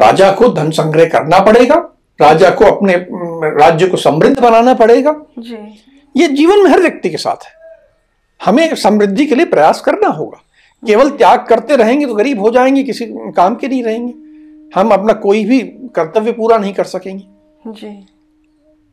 राजा 0.00 0.30
को 0.32 0.48
धन 0.48 0.70
संग्रह 0.70 1.08
करना 1.08 1.38
पड़ेगा 1.40 1.74
राजा 2.20 2.50
को 2.50 2.64
अपने 2.64 2.94
राज्य 3.58 3.86
को 3.86 3.96
समृद्ध 3.96 4.38
बनाना 4.40 4.74
पड़ेगा। 4.74 5.14
जी। 5.38 5.56
ये 6.14 6.28
जीवन 6.28 6.62
में 6.62 6.70
हर 6.70 6.80
व्यक्ति 6.80 7.10
के 7.10 7.16
साथ 7.16 7.44
है। 7.44 7.58
हमें 8.40 8.74
समृद्धि 8.74 9.26
के 9.26 9.34
लिए 9.34 9.46
प्रयास 9.46 9.80
करना 9.80 10.08
होगा। 10.08 10.40
केवल 10.82 11.10
त्याग 11.10 11.44
करते 11.46 11.76
रहेंगे 11.76 12.06
तो 12.06 12.14
गरीब 12.14 12.40
हो 12.40 12.50
जाएँगे 12.50 12.82
किसी 12.82 13.06
काम 13.32 13.54
के 13.54 13.68
नहीं 13.68 13.82
रहेंगे। 13.82 14.12
हम 14.74 14.90
अपना 14.90 15.12
कोई 15.12 15.44
भी 15.44 15.60
कर्तव्य 15.96 16.32
पूरा 16.32 16.58
नहीं 16.58 16.72
कर 16.74 16.84
सकेंगे। 16.84 17.24
जी। 17.66 18.06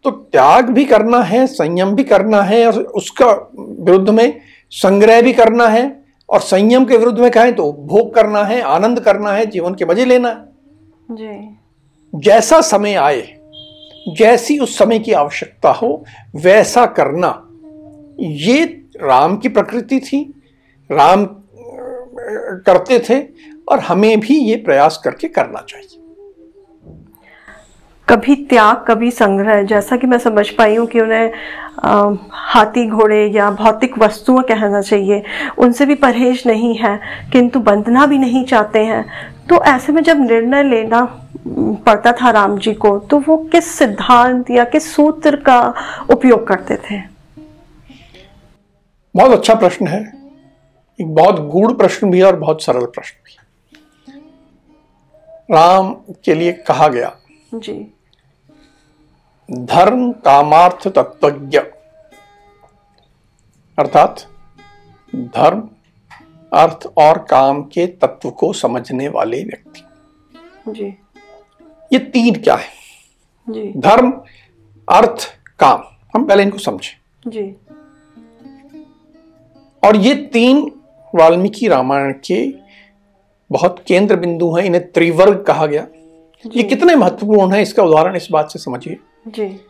तो 0.06 0.12
त्याग 0.12 0.70
भी 0.70 0.86
करना 0.86 1.22
है 1.24 1.46
संयम 1.48 1.94
भी 1.96 2.04
करना 2.04 2.42
है 2.42 2.66
और 2.68 2.82
उसका 2.96 3.32
विरुद्ध 3.60 4.10
में 4.10 4.40
संग्रह 4.72 5.22
भी 5.22 5.34
करना 5.34 5.68
है 5.68 5.86
और 6.30 6.40
संयम 6.40 6.86
के 6.86 6.98
विरुद्ध 6.98 7.20
में 7.20 7.32
कहें 7.32 7.56
तो 7.56 7.72
भोग 7.88 8.14
करना 8.16 8.44
है 8.44 8.62
आनंद 8.62 9.00
करना 9.00 9.32
है 9.32 9.46
जीवन 9.46 9.74
के 9.74 9.86
मज़े 9.86 10.06
लेना 10.06 10.30
है। 10.30 10.57
जी। 11.12 11.58
जैसा 12.14 12.62
समय 12.62 12.94
आए 12.94 13.34
जैसी 14.18 14.58
उस 14.60 14.78
समय 14.78 15.00
की 15.00 15.12
आवश्यकता 15.12 15.70
हो 15.70 16.06
वैसा 16.36 16.86
करना। 16.86 17.30
ये 18.20 18.64
राम 19.02 19.38
की 19.38 19.50
प्रकृति 19.50 20.00
थी 20.00 20.22
राम 20.92 21.26
करते 22.66 23.00
थे 23.00 23.20
और 23.68 23.80
हमें 23.80 24.20
भी 24.20 24.38
ये 24.40 24.56
प्रयास 24.56 25.02
करके 25.04 25.28
करना 25.28 25.66
चाहिए। 25.70 26.00
कभी 28.08 28.36
त्याग 28.36 28.86
कभी 28.88 29.12
संग्रह 29.12 29.62
जैसा 29.64 29.98
कि 29.98 30.08
मैं 30.08 30.18
समझ 30.18 30.50
पाई 30.50 30.76
हूँ 30.76 30.88
कि 30.88 31.00
उन्हें 31.00 31.32
आ, 31.84 32.14
हाथी 32.32 32.86
घोड़े 32.88 33.26
या 33.28 33.52
भौतिक 33.52 33.98
वस्तुएँ 34.00 34.44
कहना 34.44 34.82
चाहिए 34.82 35.24
उनसे 35.58 35.86
भी 35.86 35.96
परहेज 35.96 36.44
नहीं 36.48 36.76
है 36.76 37.00
किंतु 37.32 37.60
बंधना 37.60 38.06
भी 38.06 38.18
नहीं 38.18 38.46
चाहते 38.46 38.80
हैं। 38.86 39.37
तो 39.50 39.62
ऐसे 39.64 39.92
में 39.92 40.02
जब 40.04 40.20
निर्णय 40.22 40.64
लेना 40.64 41.02
पड़ता 41.86 42.12
था 42.12 42.30
राम 42.32 42.58
जी 42.58 42.74
को 42.74 42.98
तो 43.00 43.20
वो 43.20 43.38
किस 43.52 43.68
सिद्धांत 43.68 44.50
या 44.52 44.64
किस 44.66 44.94
सूत्र 44.96 45.36
का 45.36 45.60
उपयोग 46.10 46.48
करते 46.48 46.78
थे? 46.78 47.00
बहुत 49.16 49.32
अच्छा 49.32 49.56
प्रश्न 49.56 49.88
है। 49.88 50.02
एक 51.00 51.14
बहुत 51.16 51.40
गूढ़ 51.50 51.72
प्रश्न 51.74 52.10
भी 52.12 52.20
है 52.20 52.26
और 52.26 52.36
बहुत 52.36 52.64
सरल 52.64 52.86
प्रश्न 52.86 53.18
भी 53.26 53.36
राम 55.52 55.94
के 56.26 56.34
लिए 56.34 56.52
कहा 56.68 56.88
गया 56.88 57.16
जी। 57.54 57.74
धर्म 59.50 60.12
कामार्थ 60.26 60.88
तत्वज्ञ। 60.88 61.60
अर्थात 63.78 64.26
धर्म 65.14 65.60
अर्थ 66.54 66.88
और 66.98 67.18
काम 67.18 67.64
के 67.64 67.88
तत्व 67.88 68.30
को 68.30 68.54
समझने 68.54 69.08
वाले 69.08 69.44
व्यक्ति। 69.44 69.84
जी। 70.72 70.88
ये 71.94 72.00
तीन 72.00 72.36
क्या 72.36 72.56
है? 72.56 72.68
जी। 73.50 73.74
धर्म 73.78 74.12
अर्थ 74.90 75.40
काम। 75.60 75.84
हम 76.16 76.26
पहले 76.26 76.44
इनको 76.44 76.58
समझें। 76.58 77.32
जी। 77.32 77.56
और 79.88 79.96
ये 79.96 80.16
तीन 80.16 80.72
वाल्मीकि 81.16 81.68
रामायण 81.68 82.14
के 82.14 82.54
बहुत 83.52 83.84
केंद्र 83.88 84.16
बिंदु 84.16 84.56
हैं 84.56 84.66
इन्हें 84.66 84.92
त्रिवर्ग 84.92 85.44
कहा 85.44 85.66
गया। 85.66 85.88
ये 86.56 86.64
कितने 86.64 86.96
महत्वपूर्ण 86.96 87.54
है 87.54 87.62
इसका 87.62 87.84
उदाहरण 87.84 88.16
इस 88.16 88.28
बात 88.32 88.52
से 88.52 88.60
समझिए। 88.60 88.98
जी। 89.28 89.62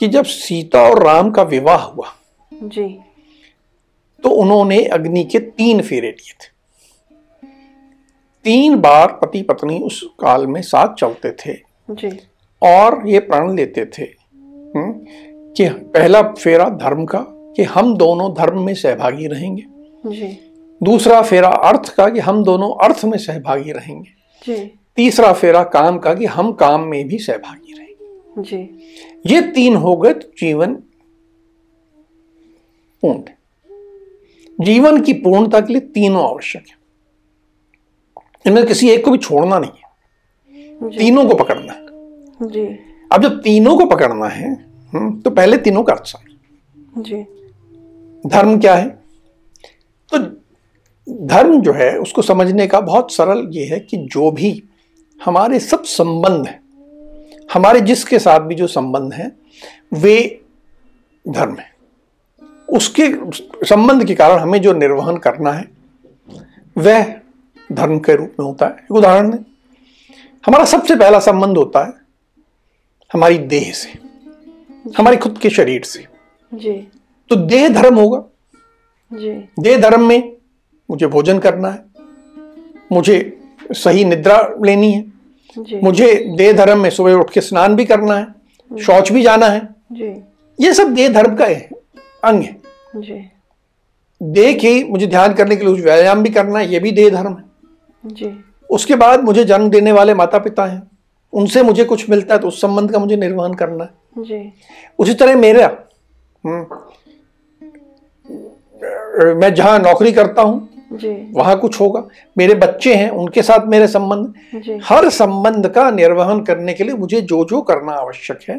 कि 0.00 0.08
जब 0.08 0.24
सीता 0.24 0.82
और 0.82 1.02
राम 1.02 1.30
का 1.30 1.42
विवाह 1.42 1.82
हुआ 1.82 2.06
जी। 2.54 2.98
तो 4.22 4.30
उन्होंने 4.30 4.84
अग्नि 4.84 5.24
के 5.24 5.38
तीन 5.38 5.82
फेरे 5.82 6.08
लिए 6.08 6.32
थे। 6.32 6.60
तीन 8.44 8.76
बार 8.76 9.18
पति 9.22 9.42
पत्नी 9.42 9.78
उस 9.78 10.10
काल 10.20 10.46
में 10.46 10.62
साथ 10.62 10.94
चलते 10.94 11.32
थे। 11.32 11.54
जी। 11.90 12.20
और 12.62 13.08
ये 13.08 13.18
प्रण 13.18 13.56
लेते 13.56 13.84
थे 13.84 14.02
हम्म, 14.76 14.92
कि 15.52 15.68
पहला 15.68 16.22
फेरा 16.22 16.68
धर्म 16.68 17.04
का 17.04 17.18
कि 17.28 17.62
हम 17.62 17.96
दोनों 17.96 18.34
धर्म 18.34 18.62
में 18.62 18.74
सहभागी 18.74 19.26
रहेंगे। 19.26 19.64
जी। 20.06 20.38
दूसरा 20.82 21.22
फेरा 21.22 21.48
अर्थ 21.48 21.94
का 21.94 22.08
कि 22.08 22.20
हम 22.20 22.44
दोनों 22.44 22.70
अर्थ 22.84 23.04
में 23.04 23.18
सहभागी 23.18 23.72
रहेंगे। 23.72 24.10
जी। 24.46 24.78
तीसरा 24.96 25.32
फेरा 25.32 25.62
काम 25.62 25.98
का 25.98 26.14
कि 26.14 26.26
हम 26.26 26.52
काम 26.52 26.80
में 26.80 27.08
भी 27.08 27.18
सहभागी 27.18 27.72
रहेंगे। 27.72 28.42
जी। 28.42 28.78
ये 29.26 29.40
तीन 29.40 29.76
हो 29.76 29.96
गए 29.96 30.14
तो 30.14 30.32
जीवन 30.40 30.74
पूर्ण। 33.02 33.22
जीवन 34.60 35.00
की 35.00 35.12
पूर्णता 35.12 35.60
के 35.60 35.72
लिए 35.72 35.80
तीनों 35.80 36.28
आवश्यक 36.28 36.64
है। 36.68 36.76
इनमें 38.46 38.66
किसी 38.66 38.90
एक 38.90 39.04
को 39.04 39.10
भी 39.10 39.18
छोड़ना 39.18 39.58
नहीं 39.58 39.70
है। 39.70 40.98
तीनों 40.98 41.28
को 41.28 41.34
पकड़ना 41.34 41.72
है। 41.72 41.86
जी। 42.48 42.78
अब 43.12 43.22
जब 43.22 43.42
तीनों 43.42 43.76
को 43.78 43.86
पकड़ना 43.86 44.26
है 44.26 44.52
हम्म, 44.94 45.20
तो 45.20 45.30
पहले 45.30 45.56
तीनों 45.56 45.82
का 45.82 45.92
अर्थ 45.92 46.06
समझ। 46.06 46.36
जी। 47.04 47.22
धर्म 48.28 48.60
क्या 48.60 48.74
है? 48.74 48.88
तो 50.12 50.18
धर्म 51.26 51.60
जो 51.60 51.72
है 51.72 51.98
उसको 51.98 52.22
समझने 52.22 52.66
का 52.66 52.80
बहुत 52.80 53.12
सरल 53.12 53.46
ये 53.50 53.64
है 53.64 53.80
कि 53.80 53.96
जो 53.96 54.30
भी 54.30 54.62
हमारे 55.24 55.60
सब 55.60 55.82
संबंध 55.82 56.46
हैं 56.46 56.60
हमारे 57.52 57.80
जिसके 57.80 58.18
साथ 58.18 58.40
भी 58.40 58.54
जो 58.54 58.66
संबंध 58.66 59.14
हैं 59.14 59.32
वे 59.94 60.40
धर्म 61.28 61.56
है। 61.56 61.70
उसके 62.70 63.06
संबंध 63.66 64.04
के 64.04 64.14
कारण 64.14 64.38
हमें 64.38 64.60
जो 64.62 64.72
निर्वहन 64.72 65.16
करना 65.16 65.52
है 65.52 65.68
वह 66.76 67.14
धर्म 67.72 67.98
के 67.98 68.16
रूप 68.16 68.34
में 68.40 68.46
होता 68.46 68.66
है। 68.66 68.72
एक 68.72 68.92
उदाहरण 68.92 69.32
है 69.32 69.38
हमारा 70.44 70.64
सबसे 70.64 70.96
पहला 70.96 71.18
संबंध 71.18 71.56
होता 71.56 71.84
है 71.84 71.92
हमारी 73.12 73.38
देह 73.38 73.70
से 73.72 73.98
हमारे 74.98 75.16
खुद 75.16 75.38
के 75.38 75.50
शरीर 75.50 75.82
से। 75.82 76.04
जी। 76.52 76.72
तो 77.30 77.36
देह 77.36 77.68
धर्म 77.68 77.98
होगा। 77.98 78.22
जी। 79.12 79.30
देह 79.60 79.78
धर्म 79.78 80.06
में 80.06 80.32
मुझे 80.90 81.06
भोजन 81.06 81.38
करना 81.38 81.68
है 81.68 81.84
मुझे 82.92 83.18
सही 83.72 84.04
निद्रा 84.04 84.38
लेनी 84.64 84.92
है 84.92 85.02
जी। 85.58 85.80
मुझे 85.80 86.14
देह 86.36 86.52
धर्म 86.52 86.80
में 86.80 86.90
सुबह 86.90 87.12
उठ 87.12 87.30
के 87.30 87.40
स्नान 87.40 87.76
भी 87.76 87.84
करना 87.84 88.14
है 88.14 88.78
शौच 88.82 89.12
भी 89.12 89.22
जाना 89.22 89.46
है। 89.46 89.60
जी। 89.92 90.14
ये 90.60 90.72
सब 90.74 90.94
देह 90.94 91.08
धर्म 91.08 91.34
का 91.36 91.46
है 91.46 91.68
अंग 92.24 92.42
है। 92.42 92.59
जी। 92.96 93.14
देह 94.20 94.52
के 94.52 94.72
मुझे 94.84 95.06
ध्यान 95.06 95.34
करने 95.34 95.56
के 95.56 95.64
लिए 95.64 95.82
व्यायाम 95.82 96.22
भी 96.22 96.30
करना 96.30 96.58
है 96.58 96.72
ये 96.72 96.78
भी 96.80 96.90
देह 96.92 97.10
धर्म 97.10 97.36
है। 97.36 97.44
जी। 98.04 98.32
उसके 98.70 98.94
बाद 98.96 99.24
मुझे 99.24 99.44
जन्म 99.44 99.70
देने 99.70 99.92
वाले 99.92 100.14
माता 100.14 100.38
पिता 100.38 100.64
हैं। 100.66 100.82
उनसे 101.32 101.62
मुझे 101.62 101.84
कुछ 101.84 102.08
मिलता 102.10 102.34
है 102.34 102.40
तो 102.40 102.48
उस 102.48 102.60
संबंध 102.60 102.92
का 102.92 102.98
मुझे 102.98 103.16
निर्वहन 103.16 103.54
करना 103.54 103.84
है। 103.84 104.24
जी। 104.24 104.52
उसी 104.98 105.14
तरह 105.14 105.36
मेरा 105.36 105.66
हम्म, 106.44 106.64
मैं 109.40 109.52
जहाँ 109.54 109.78
नौकरी 109.78 110.12
करता 110.12 110.42
हूँ 110.42 110.68
वहाँ 111.34 111.58
कुछ 111.58 111.80
होगा। 111.80 112.02
मेरे 112.36 112.54
बच्चे 112.54 112.94
हैं 112.94 113.10
उनके 113.10 113.42
साथ 113.42 113.66
मेरे 113.66 113.86
संबंध। 113.88 114.80
हर 114.84 115.08
संबंध 115.10 115.68
का 115.68 115.90
निर्वहन 115.90 116.40
करने 116.44 116.74
के 116.74 116.84
लिए 116.84 116.94
मुझे 116.94 117.20
जो 117.22 117.44
जो 117.44 117.60
करना 117.62 117.92
आवश्यक 117.94 118.38
है 118.48 118.56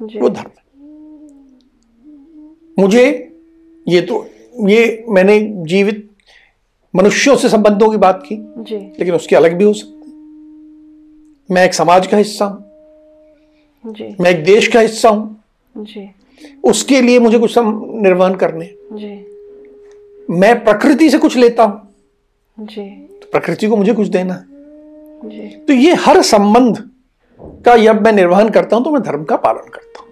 वो 0.00 0.28
धर्म 0.28 0.50
मुझे 2.78 3.25
ये 3.86 4.00
तो 4.00 4.26
ये 4.68 5.04
मैंने 5.08 5.38
जीवित 5.64 6.08
मनुष्यों 6.94 7.36
से 7.36 7.48
संबंधों 7.48 7.90
की 7.90 7.96
बात 7.96 8.22
की 8.26 8.36
जी। 8.58 8.76
लेकिन 8.76 9.14
उसके 9.14 9.36
अलग 9.36 9.52
भी 9.52 9.64
हो 9.64 9.72
सकते 9.72 9.94
मैं 11.50 11.64
एक 11.64 11.74
समाज 11.74 12.06
का 12.06 12.16
हिस्सा 12.16 12.44
हूँ। 12.44 12.64
मैं 14.20 14.30
एक 14.30 14.44
देश 14.44 14.68
का 14.68 14.80
हिस्सा 14.80 15.08
हूँ। 15.08 15.42
उसके 16.64 17.00
लिए 17.00 17.18
मुझे 17.18 17.38
कुछ 17.38 17.54
निर्वहन 17.58 18.34
करने 18.34 18.70
जी। 18.92 19.14
मैं 20.30 20.64
प्रकृति 20.64 21.10
से 21.10 21.18
कुछ 21.18 21.36
लेता 21.36 21.62
हूँ। 21.62 22.66
जी। 22.66 22.88
तो 23.12 23.28
प्रकृति 23.32 23.66
को 23.66 23.76
मुझे 23.76 23.92
कुछ 23.92 24.08
देना 24.08 24.34
है। 24.34 25.30
जी। 25.30 25.48
तो 25.58 25.72
ये 25.72 25.94
हर 25.94 26.22
संबंध 26.22 26.82
का 27.64 27.76
जब 27.76 28.02
मैं 28.04 28.12
निर्वहन 28.12 28.48
करता 28.48 28.76
हूँ 28.76 28.84
तो 28.84 28.90
मैं 28.90 29.02
धर्म 29.02 29.24
का 29.24 29.36
पालन 29.36 29.68
करता 29.70 30.00
हूँ। 30.00 30.08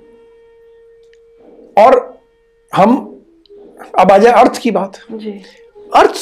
और 1.76 2.18
हम 2.72 3.13
अब 3.98 4.12
आ 4.12 4.18
जाए 4.18 4.32
अर्थ 4.34 4.58
की 4.58 4.70
बात। 4.70 4.98
जी। 5.12 5.30
अर्थ 5.96 6.14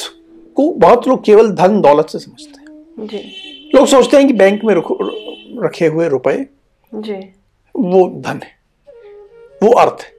को 0.57 0.71
बहुत 0.71 1.07
लोग 1.07 1.23
केवल 1.25 1.51
धन 1.51 1.79
दौलत 1.81 2.09
से 2.09 2.19
समझते 2.19 2.61
हैं। 2.61 3.07
जी। 3.07 3.71
लोग 3.75 3.87
सोचते 3.87 4.17
हैं 4.17 4.27
कि 4.27 4.33
बैंक 4.33 4.63
में 4.63 4.73
रखे 5.65 5.85
हुए 5.85 6.07
रुपए 6.07 6.35
वो 7.75 8.07
धन 8.25 8.39
है 8.43 8.61
वो 9.61 9.71
अर्थ 9.71 10.01
है 10.01 10.11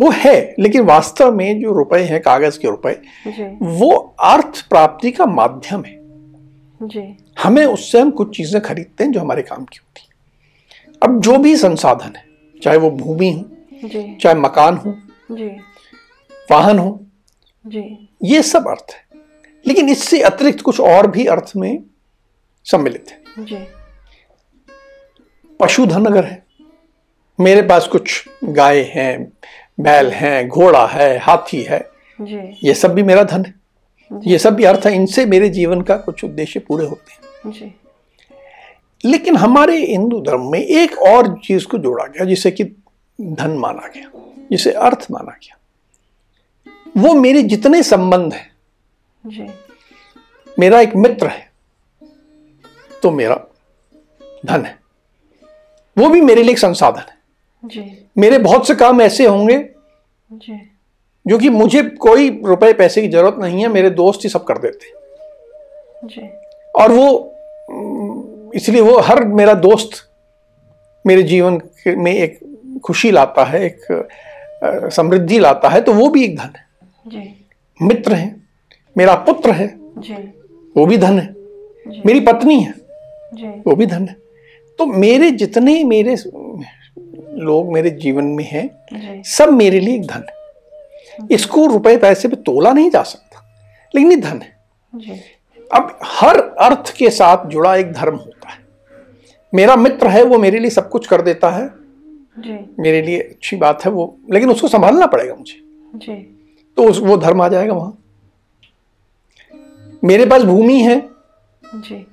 वो 0.00 0.10
है 0.14 0.54
लेकिन 0.58 0.82
वास्तव 0.82 1.32
में 1.34 1.60
जो 1.60 1.72
रुपए 1.72 1.98
हैं 2.00 2.20
कागज़ 2.22 2.58
के 2.58 2.68
रुपए 2.68 2.92
वो 3.62 3.90
अर्थ 4.20 4.60
प्राप्ति 4.68 5.10
का 5.10 5.26
माध्यम 5.26 5.82
है। 5.84 5.96
जी। 6.80 7.02
हमें 7.42 7.64
उससे 7.66 8.00
हम 8.00 8.10
कुछ 8.10 8.36
चीज़ें 8.36 8.60
खरीदते 8.62 9.04
हैं 9.04 9.12
जो 9.12 9.20
हमारे 9.20 9.42
काम 9.42 9.64
की 9.64 9.78
होती 9.78 10.02
है। 10.02 11.00
अब 11.02 11.20
जो 11.20 11.36
भी 11.38 11.56
संसाधन 11.56 12.16
है 12.16 12.24
चाहे 12.62 12.78
वो 12.78 12.90
भूमि 12.90 13.30
हो 13.32 13.88
चाहे 14.20 14.34
मकान 14.34 14.76
हो 14.76 14.94
वाहन 16.50 16.78
हो। 16.78 17.06
जी। 17.66 18.08
ये 18.24 18.42
सब 18.42 18.68
अर्थ 18.68 18.86
है। 18.90 19.20
लेकिन 19.66 19.88
इससे 19.88 20.22
अतिरिक्त 20.22 20.60
कुछ 20.60 20.80
और 20.80 21.10
भी 21.10 21.26
अर्थ 21.26 21.52
में 21.56 21.82
सम्मिलित 22.64 23.06
है। 23.10 23.44
जी। 23.44 23.58
पशुधन 25.60 26.06
अगर 26.06 26.24
है। 26.24 26.46
मेरे 27.40 27.62
पास 27.62 27.86
कुछ 27.86 28.28
गाय 28.44 28.80
हैं 28.80 29.32
बैल 29.80 30.10
हैं 30.10 30.48
घोड़ा 30.48 30.86
है 30.86 31.18
हाथी 31.18 31.62
है। 31.62 31.90
जी। 32.20 32.68
ये 32.68 32.74
सब 32.74 32.94
भी 32.94 33.02
मेरा 33.02 33.22
धन 33.22 33.44
है। 33.44 33.54
ये 34.26 34.38
सब 34.38 34.54
भी 34.54 34.64
अर्थ 34.64 34.86
है। 34.86 34.94
इनसे 34.94 35.26
मेरे 35.26 35.48
जीवन 35.48 35.82
का 35.82 35.96
कुछ 35.96 36.24
उद्देश्य 36.24 36.60
पूरे 36.60 36.86
होते 36.86 37.12
हैं। 37.12 37.52
जी। 37.52 37.74
लेकिन 39.04 39.36
हमारे 39.36 39.86
हिंदू 39.86 40.20
धर्म 40.20 40.52
में 40.52 40.58
एक 40.58 40.98
और 40.98 41.40
चीज़ 41.44 41.66
को 41.66 41.78
जोड़ा 41.78 42.04
गया 42.04 42.24
जिसे 42.24 42.50
कि 42.50 42.64
धन 43.20 43.50
माना 43.50 43.88
गया 43.88 44.10
जिसे 44.50 44.72
अर्थ 44.72 45.06
माना 45.10 45.30
गया। 45.30 45.57
वो 46.96 47.12
मेरे 47.14 47.42
जितने 47.42 47.82
संबंध 47.82 48.32
हैं 48.34 48.50
जी। 49.24 49.46
मेरा 50.58 50.80
एक 50.80 50.96
मित्र 50.96 51.26
है 51.26 51.46
तो 53.02 53.10
मेरा 53.10 53.36
धन 54.46 54.64
है। 54.64 54.76
वो 55.96 56.08
भी 56.08 56.20
मेरे 56.20 56.42
लिए 56.42 56.52
एक 56.52 56.58
संसाधन 56.58 57.00
है। 57.00 57.16
जी। 57.64 58.08
मेरे 58.18 58.38
बहुत 58.38 58.66
से 58.66 58.74
काम 58.74 59.00
ऐसे 59.00 59.26
होंगे 59.26 59.58
जी। 60.30 60.60
जो 61.26 61.38
कि 61.38 61.48
मुझे 61.50 61.82
कोई 61.82 62.28
रुपए 62.44 62.72
पैसे 62.72 63.02
की 63.02 63.08
ज़रूरत 63.08 63.36
नहीं 63.38 63.60
है 63.62 63.68
मेरे 63.68 63.90
दोस्त 63.90 64.24
ही 64.24 64.28
सब 64.28 64.44
कर 64.44 64.58
देते 64.58 64.92
जी। 66.06 66.28
और 66.76 66.92
वो 66.92 68.50
इसलिए 68.54 68.80
वो 68.80 68.98
हर 69.00 69.24
मेरा 69.24 69.54
दोस्त 69.54 69.90
मेरे 71.04 71.22
जीवन 71.22 71.60
में 71.86 72.12
एक 72.14 72.38
खुशी 72.84 73.10
लाता 73.10 73.44
है 73.44 73.64
एक 73.66 74.90
समृद्धि 74.92 75.38
लाता 75.38 75.68
है 75.68 75.80
तो 75.80 75.92
वो 75.92 76.08
भी 76.08 76.24
एक 76.24 76.36
धन 76.36 76.52
है। 76.56 76.67
मित्र 77.80 78.12
है 78.12 78.34
मेरा 78.96 79.14
पुत्र 79.14 79.50
है 79.50 79.66
जी। 79.98 80.14
वो 80.76 80.86
भी 80.86 80.96
धन 80.96 81.18
है। 81.18 81.32
जी। 81.86 82.02
मेरी 82.06 82.20
पत्नी 82.20 82.60
है 82.60 82.74
जी। 83.34 83.46
वो 83.66 83.74
भी 83.76 83.86
धन 83.86 84.08
है। 84.08 84.16
तो 84.78 84.86
मेरे 84.86 85.30
जितने 85.30 85.82
मेरे 85.84 86.16
लोग 87.40 87.72
मेरे 87.72 87.90
जीवन 87.90 88.24
में 88.24 88.44
हैं 88.44 89.22
सब 89.26 89.48
मेरे 89.48 89.80
लिए 89.80 89.94
एक 89.94 90.06
धन 90.06 90.24
है। 90.28 91.26
इसको 91.30 91.66
रुपए 91.66 91.96
पैसे 91.96 92.28
पे 92.28 92.36
तोला 92.36 92.72
नहीं 92.72 92.90
जा 92.90 93.02
सकता 93.02 93.44
लेकिन 93.94 94.10
ये 94.10 94.16
धन 94.16 94.42
है। 94.42 95.18
अब 95.72 95.98
हर 96.04 96.38
अर्थ 96.38 96.94
के 96.96 97.10
साथ 97.10 97.46
जुड़ा 97.46 97.76
एक 97.76 97.92
धर्म 97.92 98.16
होता 98.16 98.48
है। 98.48 98.58
मेरा 99.52 99.76
मित्र 99.76 100.08
है 100.08 100.22
वो 100.22 100.38
मेरे 100.38 100.58
लिए 100.58 100.70
सब 100.70 100.88
कुछ 100.88 101.06
कर 101.06 101.22
देता 101.22 101.50
है। 101.50 101.68
जी। 102.38 102.58
मेरे 102.78 103.02
लिए 103.02 103.18
अच्छी 103.20 103.56
बात 103.56 103.84
है 103.84 103.90
वो 103.90 104.16
लेकिन 104.32 104.50
उसको 104.50 104.68
संभालना 104.68 105.06
पड़ेगा 105.06 105.34
मुझे। 105.34 105.60
जी। 105.96 106.37
तो 106.78 106.84
उस 106.84 106.98
वो 106.98 107.16
धर्म 107.16 107.40
आ 107.42 107.48
जाएगा 107.48 107.74
वहाँ। 107.74 107.98
मेरे 110.04 110.26
पास 110.26 110.42
भूमि 110.42 110.80
है। 110.80 110.98
जी। 111.64 112.06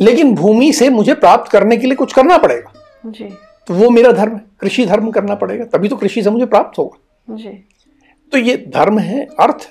लेकिन 0.00 0.34
भूमि 0.34 0.72
से 0.72 0.88
मुझे 0.88 1.14
प्राप्त 1.14 1.50
करने 1.50 1.76
के 1.76 1.86
लिए 1.86 1.96
कुछ 1.96 2.12
करना 2.12 2.38
पड़ेगा। 2.38 2.72
जी। 3.06 3.24
तो 3.68 3.74
वो 3.74 3.90
मेरा 3.90 4.12
धर्म 4.12 4.34
है 4.36 4.42
कृषि 4.60 4.86
धर्म 4.86 5.10
करना 5.10 5.34
पड़ेगा 5.34 5.64
तभी 5.64 5.88
तो 5.88 5.96
कृषि 5.96 6.22
से 6.22 6.30
मुझे 6.30 6.46
प्राप्त 6.46 6.78
होगा। 6.78 7.36
जी। 7.36 7.52
तो 8.32 8.38
ये 8.38 8.56
धर्म 8.68 8.98
है 8.98 9.24
अर्थ 9.40 9.68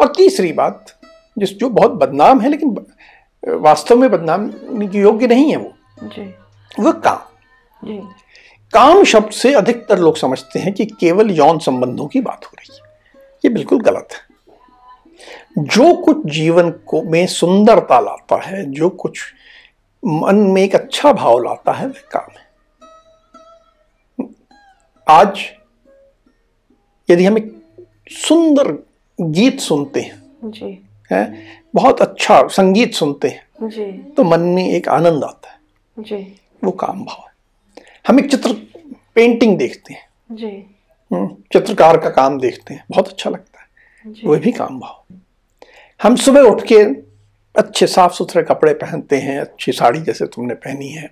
और 0.00 0.12
तीसरी 0.16 0.52
बात 0.52 0.94
जिस 1.38 1.56
जो 1.58 1.70
बहुत 1.70 1.92
बदनाम 1.92 2.40
है 2.40 2.48
लेकिन 2.48 2.76
वास्तव 3.42 3.98
में 3.98 4.10
बदनाम 4.10 4.50
योग्य 4.94 5.26
नहीं 5.26 5.50
है 5.50 5.56
वो। 5.56 5.72
जी। 6.02 6.34
वो 6.80 6.92
काम। 6.92 7.86
जी। 7.86 8.00
काम 8.72 9.04
शब्द 9.04 9.30
से 9.30 9.54
अधिकतर 9.54 9.98
लोग 9.98 10.16
समझते 10.16 10.58
हैं 10.58 10.72
कि 10.72 10.86
केवल 10.86 11.30
यौन 11.30 11.58
संबंधों 11.58 12.06
की 12.06 12.20
बात 12.20 12.44
हो 12.44 12.50
रही 12.58 12.74
है। 12.74 12.79
ये 13.44 13.48
बिल्कुल 13.48 13.80
गलत 13.80 14.08
है। 14.12 14.30
जो 15.58 15.94
कुछ 15.94 16.26
जीवन 16.26 16.70
को 16.70 17.02
में 17.02 17.26
सुंदरता 17.26 18.00
लाता 18.00 18.40
है 18.42 18.70
जो 18.70 18.88
कुछ 18.90 19.20
मन 20.04 20.34
में 20.34 20.62
एक 20.62 20.74
अच्छा 20.74 21.12
भाव 21.12 21.38
लाता 21.38 21.72
है 21.72 21.86
वह 21.86 22.02
काम 22.16 22.38
है। 22.38 22.50
आज 25.08 25.44
यदि 27.10 27.24
हम 27.24 27.38
एक 27.38 27.60
सुंदर 28.08 28.72
गीत 29.20 29.60
सुनते 29.60 30.00
हैं 30.00 30.22
जी। 30.44 30.86
है 31.12 31.46
बहुत 31.74 32.00
अच्छा 32.00 32.48
संगीत 32.48 32.94
सुनते 32.94 33.28
हैं 33.28 33.68
जी। 33.68 33.92
तो 33.92 34.24
मन 34.24 34.40
में 34.40 34.68
एक 34.68 34.88
आनंद 34.88 35.24
आता 35.24 35.50
है। 35.50 35.58
जी। 35.98 36.40
वो 36.64 36.70
काम 36.70 37.04
भाव 37.04 37.24
है। 37.26 37.32
हम 38.08 38.18
एक 38.18 38.30
चित्र 38.30 38.52
पेंटिंग 39.14 39.58
देखते 39.58 39.94
हैं। 39.94 40.08
जी। 40.32 40.76
चित्रकार 41.12 41.96
का 41.98 42.10
काम 42.10 42.38
देखते 42.38 42.74
हैं 42.74 42.84
बहुत 42.90 43.08
अच्छा 43.08 43.30
लगता 43.30 43.60
है। 43.60 44.12
वो 44.24 44.36
भी 44.36 44.52
काम 44.52 44.78
भाव। 44.80 45.14
हम 46.02 46.16
सुबह 46.16 46.40
उठ 46.40 46.62
के 46.72 46.78
अच्छे 47.54 47.86
साफ़ 47.86 48.12
सुथरे 48.12 48.42
कपड़े 48.42 48.74
पहनते 48.74 49.16
हैं 49.16 49.40
अच्छी 49.40 49.72
साड़ी 49.72 50.00
जैसे 50.00 50.26
तुमने 50.26 50.54
पहनी 50.54 50.88
है। 50.88 51.10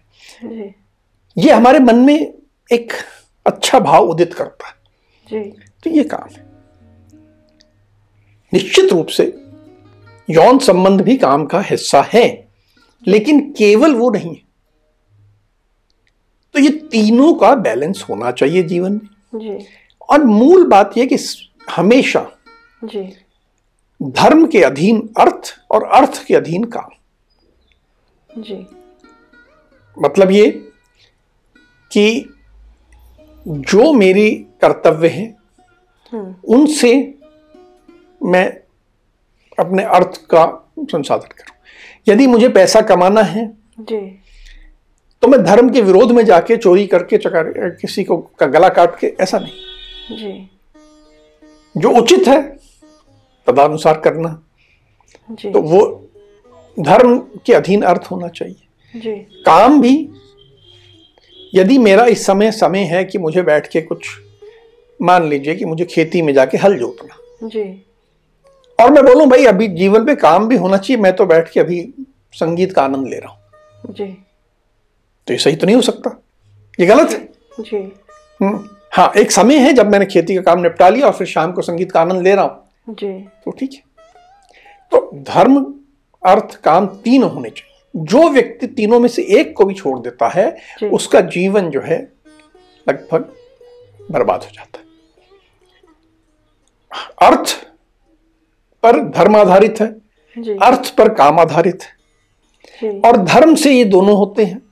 ये 1.36 1.50
हमारे 1.50 1.78
मन 1.78 1.96
में 1.96 2.34
एक 2.72 2.92
अच्छा 3.46 3.80
भाव 3.80 4.08
उदित 4.08 4.34
करता 4.34 4.66
है। 4.66 5.42
तो 5.84 5.90
ये 5.90 6.04
काम 6.04 6.28
है। 6.32 6.46
निश्चित 8.52 8.92
रूप 8.92 9.06
से 9.06 9.24
यौन 10.30 10.58
संबंध 10.58 11.00
भी 11.00 11.16
काम 11.16 11.46
का 11.46 11.60
हिस्सा 11.60 12.02
है 12.02 12.48
लेकिन 13.06 13.40
केवल 13.50 13.94
वो 13.94 14.10
नहीं 14.10 14.34
है। 14.34 14.42
तो 16.54 16.60
ये 16.60 16.70
तीनों 16.90 17.34
का 17.34 17.54
बैलेंस 17.54 18.04
होना 18.08 18.30
चाहिए 18.30 18.62
जीवन 18.62 18.92
में। 18.92 19.08
जी। 19.34 19.66
और 20.08 20.24
मूल 20.24 20.66
बात 20.66 20.98
यह 20.98 21.06
कि 21.06 21.16
हमेशा 21.70 22.30
जी। 22.84 23.16
धर्म 24.02 24.46
के 24.46 24.62
अधीन 24.62 25.10
अर्थ 25.18 25.60
और 25.70 25.84
अर्थ 25.84 26.26
के 26.26 26.34
अधीन 26.34 26.64
काम। 26.64 26.90
जी। 28.38 28.66
मतलब 30.02 30.30
ये 30.30 30.50
कि 31.92 32.34
जो 33.48 33.92
मेरी 33.92 34.30
कर्तव्य 34.30 35.08
हैं 35.08 35.36
हम्म। 36.12 36.34
उनसे 36.44 37.14
मैं 38.22 38.46
अपने 39.58 39.82
अर्थ 39.82 40.16
का 40.16 40.72
संसाधन 40.80 41.28
करूँ। 41.28 41.56
यदि 42.08 42.26
मुझे 42.26 42.48
पैसा 42.48 42.80
कमाना 42.80 43.20
है 43.20 43.56
जी। 43.80 44.18
तो 45.22 45.28
मैं 45.28 45.44
धर्म 45.44 45.70
के 45.70 45.80
विरोध 45.80 46.12
में 46.12 46.24
जाके 46.24 46.56
चोरी 46.56 46.86
करके 46.86 47.18
चकार 47.18 47.44
किसी 47.80 48.04
को 48.04 48.16
का 48.18 48.46
गला 48.46 48.68
काट 48.68 48.98
के 48.98 49.06
ऐसा 49.20 49.38
नहीं। 49.38 49.67
जी। 50.12 50.50
जो 51.76 51.90
उचित 51.90 52.28
है 52.28 52.58
तदानुसार 53.46 54.00
करना। 54.00 54.42
जी। 55.30 55.50
तो 55.50 55.62
वो 55.62 56.08
धर्म 56.80 57.18
के 57.18 57.52
अधीन 57.52 57.82
अर्थ 57.82 58.08
होना 58.10 58.28
चाहिए। 58.28 59.00
जी। 59.00 59.12
काम 59.46 59.80
भी 59.80 60.08
यदि 61.54 61.78
मेरा 61.78 62.04
इस 62.04 62.26
समय 62.26 62.52
समय 62.52 62.78
है 62.78 63.04
कि 63.04 63.18
मुझे 63.18 63.42
बैठ 63.42 63.68
के 63.68 63.80
कुछ 63.80 64.08
मान 65.02 65.28
लीजिए 65.28 65.54
कि 65.54 65.64
मुझे 65.64 65.84
खेती 65.84 66.22
में 66.22 66.32
जाके 66.34 66.58
हल 66.58 66.78
जोतना। 66.78 67.48
जी। 67.48 67.84
और 68.80 68.92
मैं 68.92 69.04
बोलूँ 69.04 69.26
भाई 69.26 69.44
अभी 69.44 69.68
जीवन 69.68 70.06
पे 70.06 70.14
काम 70.14 70.48
भी 70.48 70.56
होना 70.56 70.76
चाहिए 70.76 71.02
मैं 71.02 71.16
तो 71.16 71.26
बैठ 71.26 71.52
के 71.52 71.60
अभी 71.60 71.94
संगीत 72.32 72.72
का 72.72 72.82
आनंद 72.82 73.08
ले 73.08 73.18
रहा 73.18 73.32
हूँ। 73.32 73.94
जी। 73.94 74.06
तो 75.26 75.32
ये 75.32 75.38
सही 75.38 75.56
तो 75.56 75.66
नहीं 75.66 75.76
हो 75.76 75.82
सकता। 75.82 76.22
ये 76.80 76.86
गलत 76.86 77.10
है। 77.10 77.28
जी। 77.62 77.76
हम्म। 78.42 78.77
हाँ 78.92 79.10
एक 79.16 79.30
समय 79.32 79.58
है 79.58 79.72
जब 79.72 79.90
मैंने 79.90 80.06
खेती 80.06 80.34
का 80.34 80.42
काम 80.42 80.60
निपटा 80.60 80.88
लिया 80.88 81.06
और 81.06 81.12
फिर 81.12 81.26
शाम 81.26 81.52
को 81.52 81.62
संगीत 81.62 81.92
का 81.92 82.00
आनंद 82.00 82.22
ले 82.22 82.34
रहा 82.34 82.44
हूँ। 82.44 82.94
जी। 82.94 83.12
तो 83.44 83.50
ठीक 83.50 83.74
है। 83.74 83.80
तो 84.92 85.10
धर्म 85.24 85.56
अर्थ 86.22 86.54
काम 86.64 86.86
तीन 87.04 87.22
होने 87.22 87.50
चाहिए। 87.50 87.66
जो 87.94 88.28
व्यक्ति 88.30 88.66
तीनों 88.66 89.00
में 89.00 89.08
से 89.08 89.22
एक 89.38 89.56
को 89.56 89.64
भी 89.64 89.74
छोड़ 89.74 89.98
देता 89.98 90.28
है 90.28 90.90
उसका 90.90 91.20
जीवन 91.20 91.70
जो 91.70 91.80
है 91.80 91.98
लगभग 92.86 93.32
बर्बाद 94.10 94.42
हो 94.42 94.50
जाता 94.52 94.78
है। 94.78 94.86
अर्थ 97.22 97.54
पर 98.82 99.00
धर्म 99.08 99.36
आधारित 99.36 99.80
है। 99.80 99.86
अर्थ 100.58 100.94
पर 100.96 101.14
काम 101.14 101.38
आधारित 101.40 101.82
है। 101.82 101.96
और 103.00 103.16
धर्म 103.16 103.54
से 103.54 103.72
ये 103.72 103.84
दोनों 103.84 104.16
होते 104.16 104.44
हैं। 104.44 104.62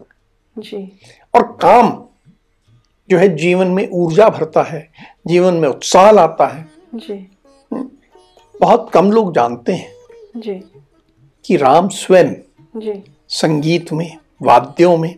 जी। 0.56 0.78
और 1.34 1.42
काम 1.62 1.88
जो 3.10 3.18
है 3.18 3.36
जीवन 3.36 3.66
में 3.66 3.88
ऊर्जा 3.90 4.28
भरता 4.28 4.62
है 4.62 4.88
जीवन 5.26 5.54
में 5.54 5.68
उत्साह 5.68 6.10
लाता 6.10 6.46
है। 6.46 6.68
जी। 6.94 7.30
बहुत 8.60 8.90
कम 8.94 9.10
लोग 9.12 9.34
जानते 9.34 9.72
हैं 9.72 9.92
जी। 10.36 10.54
कि 11.44 11.56
राम 11.56 11.88
स्वयं 11.88 12.34
जी। 12.76 13.02
संगीत 13.28 13.92
में 13.92 14.16
वाद्यों 14.42 14.96
में 14.96 15.14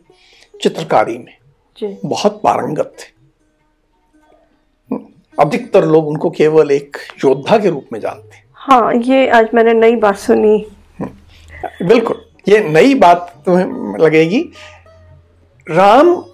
चित्रकारी 0.62 1.18
में 1.18 1.38
जी। 1.78 1.98
बहुत 2.04 2.40
पारंगत 2.44 2.96
थे। 3.00 3.18
अधिकतर 5.40 5.84
लोग 5.84 6.08
उनको 6.08 6.30
केवल 6.30 6.70
एक 6.70 6.96
योद्धा 7.24 7.58
के 7.58 7.70
रूप 7.70 7.86
में 7.92 8.00
जानते 8.00 8.36
हैं। 8.36 8.44
हाँ 8.54 8.94
ये 8.94 9.28
आज 9.28 9.48
मैंने 9.54 9.72
नई 9.72 9.96
बात 9.96 10.16
सुनी। 10.16 10.66
बिल्कुल 11.82 12.24
ये 12.48 12.60
नई 12.60 12.94
बात 12.94 13.42
तुम्हें 13.46 13.98
लगेगी। 13.98 14.50
राम 15.70 16.24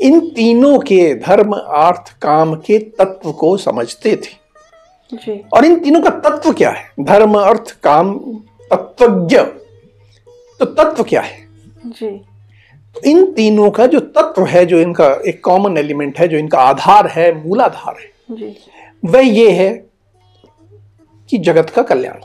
इन 0.00 0.20
तीनों 0.30 0.78
के 0.78 1.14
धर्म 1.14 1.52
अर्थ 1.52 2.18
काम 2.22 2.54
के 2.54 2.78
तत्व 2.78 3.32
को 3.32 3.56
समझते 3.56 4.16
थे। 4.16 4.36
जी। 5.14 5.44
और 5.52 5.64
इन 5.64 5.78
तीनों 5.80 6.00
का 6.00 6.10
तत्व 6.10 6.52
क्या 6.52 6.70
है? 6.70 6.90
धर्म 7.00 7.34
अर्थ 7.34 7.80
काम 7.80 8.18
तत्वज्ञ। 8.72 9.38
तो 10.60 10.64
तत्व 10.64 11.02
क्या 11.02 11.20
है? 11.20 11.48
जी। 11.86 12.10
तो 12.94 13.00
इन 13.00 13.32
तीनों 13.32 13.70
का 13.70 13.86
जो 13.86 14.00
तत्व 14.00 14.44
है 14.44 14.66
जो 14.66 14.78
इनका 14.78 15.22
एक 15.26 15.44
कॉमन 15.44 15.78
एलिमेंट 15.78 16.18
है 16.18 16.28
जो 16.28 16.36
इनका 16.36 16.58
आधार 16.58 17.06
है 17.06 17.46
मूलाधार 17.46 17.96
है 18.00 18.36
जी। 18.36 18.56
वह 19.04 19.20
ये 19.20 19.50
है 19.50 19.86
कि 21.30 21.38
जगत 21.38 21.70
का 21.70 21.82
कल्याण। 21.82 22.20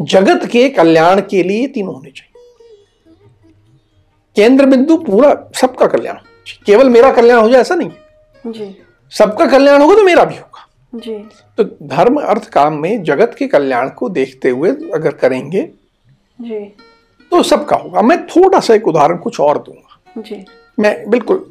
जगत 0.00 0.46
के 0.46 0.68
कल्याण 0.68 1.20
के 1.20 1.42
लिए 1.42 1.66
तीनों 1.66 1.94
होने 1.94 2.10
चाहिए। 2.10 2.31
केंद्र 4.36 4.66
बिंदु 4.66 4.96
पूरा 4.96 5.34
सबका 5.54 5.86
कल्याण। 5.86 6.16
केवल 6.66 6.88
मेरा 6.88 7.12
कल्याण 7.12 7.40
हो 7.40 7.48
जाए 7.48 7.60
ऐसा 7.60 7.74
नहीं 7.74 8.52
जी। 8.52 8.74
सबका 9.12 9.46
कल्याण 9.46 9.82
होगा 9.82 9.94
तो 9.94 10.02
मेरा 10.02 10.24
भी 10.24 10.36
होगा। 10.36 10.66
जी। 10.92 11.14
तो 11.58 11.64
धर्म 11.86 12.20
अर्थ 12.20 12.48
काम 12.48 12.78
में 12.80 13.02
जगत 13.02 13.34
के 13.38 13.46
कल्याण 13.46 13.88
को 13.88 14.08
देखते 14.08 14.50
हुए 14.50 14.70
अगर 14.94 15.12
करेंगे 15.14 15.62
जी। 16.38 16.60
तो 17.32 17.42
सबका 17.42 17.76
होगा। 17.76 18.02
मैं 18.02 18.26
थोड़ा 18.26 18.60
सा 18.60 18.74
एक 18.74 18.88
उदाहरण 18.88 19.16
कुछ 19.16 19.40
और 19.40 19.58
दूँगा। 19.58 20.22
जी। 20.22 20.44
मैं 20.78 21.10
बिल्कुल 21.10 21.46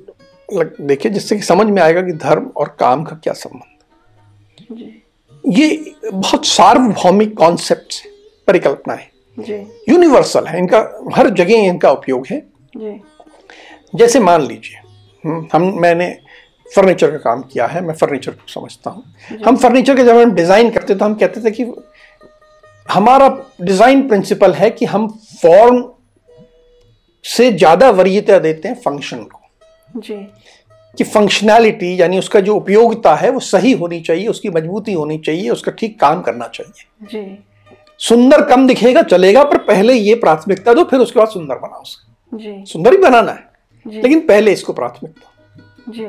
देखिए 0.50 1.12
जिससे 1.12 1.36
कि 1.36 1.42
समझ 1.42 1.68
में 1.68 1.82
आएगा 1.82 2.02
कि 2.02 2.12
धर्म 2.14 2.52
और 2.58 2.76
काम 2.80 3.04
का 3.04 3.16
क्या 3.16 3.34
संबंध। 3.34 3.70
ये 5.44 5.94
बहुत 6.06 6.46
सार्वभौमिक 6.46 7.38
कॉन्सेप्ट 7.38 7.94
है 7.96 8.12
परिकल्पना 8.48 8.94
है 8.94 9.10
यूनिवर्सल 9.90 10.46
है। 10.46 10.58
इनका 10.58 10.80
हर 11.16 11.30
जगह 11.30 11.68
इनका 11.68 11.92
उपयोग 11.92 12.28
है। 12.28 12.40
जैसे 13.96 14.20
मान 14.20 14.42
लीजिए 14.42 14.78
हम्म, 15.24 15.48
हम 15.54 15.74
मैंने 15.82 16.18
फर्नीचर 16.72 17.12
का 17.12 17.18
काम 17.20 17.42
किया 17.44 17.66
है 17.68 17.82
मैं 17.82 17.94
फर्नीचर 17.96 18.32
को 18.32 18.48
समझता 18.50 18.90
हूँ। 18.90 19.40
हम 19.46 19.58
फर्नीचर 19.58 19.96
के 19.96 20.04
जब 20.04 20.18
हम 20.18 20.32
डिज़ाइन 20.34 20.70
करते 20.70 20.96
तो 20.96 21.06
हम 21.06 21.16
कहते 21.16 21.42
थे 21.42 21.52
कि 21.52 21.64
हमारा 22.88 23.28
डिज़ाइन 23.62 24.08
प्रिंसिपल 24.08 24.54
है 24.54 24.70
कि 24.70 24.86
हम 24.86 25.08
फॉर्म 25.42 25.84
से 27.26 27.52
ज़्यादा 27.52 27.90
वरीयता 27.92 28.38
देते 28.40 28.68
हैं 28.68 28.76
फ़ंक्शन 28.76 29.24
को। 29.24 30.00
जी। 30.00 30.16
कि 30.98 31.04
फंक्शनैलिटी 31.04 32.00
यानी 32.02 32.18
उसका 32.20 32.40
जो 32.40 32.56
उपयोगिता 32.56 33.14
है 33.16 33.30
वो 33.30 33.40
सही 33.40 33.72
होनी 33.74 34.00
चाहिए 34.02 34.28
उसकी 34.28 34.50
मजबूती 34.50 34.94
होनी 34.94 35.18
चाहिए 35.18 35.50
उसका 35.50 35.72
ठीक 35.72 36.00
काम 36.00 36.22
करना 36.22 36.48
चाहिए। 36.48 37.08
जी। 37.08 37.38
सुंदर 38.00 38.44
कम 38.46 38.68
दिखेगा 38.68 39.02
चलेगा 39.04 39.44
पर 39.44 39.58
पहले 39.66 39.94
ये 39.94 40.16
प्राथमिकता 40.16 40.74
दो 40.74 40.84
फिर 40.84 41.00
उसके 41.00 41.20
बाद 41.20 41.30
सुंदर 41.30 41.56
बनाओ 41.58 41.82
उसको 41.82 42.11
सुंदर 42.34 42.92
ही 42.92 42.98
बनाना 42.98 43.32
है 43.32 43.50
लेकिन 43.86 44.20
पहले 44.28 44.52
इसको 44.54 44.74
प्राथमिकता। 44.74 45.92
जी। 45.92 46.06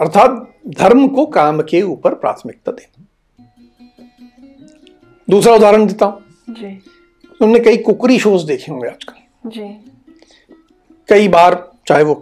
अर्थात 0.00 0.30
धर्म 0.68 1.06
को 1.08 1.26
काम 1.26 1.60
के 1.62 1.82
ऊपर 1.82 2.14
प्राथमिकता 2.14 2.72
देना। 2.72 3.04
दूसरा 5.28 5.54
उदाहरण 5.54 5.86
देता 5.86 6.06
हूँ। 6.06 6.22
तुमने 7.40 7.60
कई 7.60 7.76
कुकरी 7.76 8.18
शोज़ 8.18 8.46
देखे 8.46 8.72
होंगे 8.72 8.88
आजकल। 8.88 9.50
जी। 9.50 9.68
कई 11.08 11.28
बार 11.28 11.70
चाहे 11.88 12.04
वो 12.04 12.14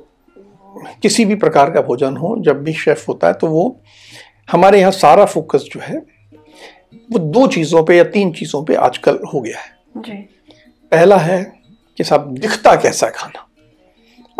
किसी 1.03 1.25
भी 1.25 1.35
प्रकार 1.35 1.71
का 1.71 1.81
भोजन 1.81 2.17
हो 2.17 2.37
जब 2.41 2.63
भी 2.65 2.73
शेफ 2.73 3.09
होता 3.09 3.27
है 3.27 3.35
तो 3.35 3.47
वो 3.47 3.81
हमारे 4.53 4.81
यहाँ 4.81 4.93
सारा 4.93 5.25
फोकस 5.25 5.69
जो 5.73 5.81
है 5.81 5.97
वो 7.13 7.19
दो 7.19 7.47
चीज़ों 7.47 7.83
पे 7.85 7.97
या 7.97 8.05
तीन 8.05 8.33
चीज़ों 8.33 8.65
पे 8.65 8.75
आजकल 8.75 9.19
हो 9.35 9.41
गया 9.41 9.59
है। 9.59 9.73
जी। 9.97 10.13
पहला 10.93 11.17
है 11.17 11.43
कि 11.99 12.05
साहब 12.05 12.35
दिखता 12.35 12.75
कैसा 12.77 13.07
है 13.07 13.13
खाना? 13.13 13.47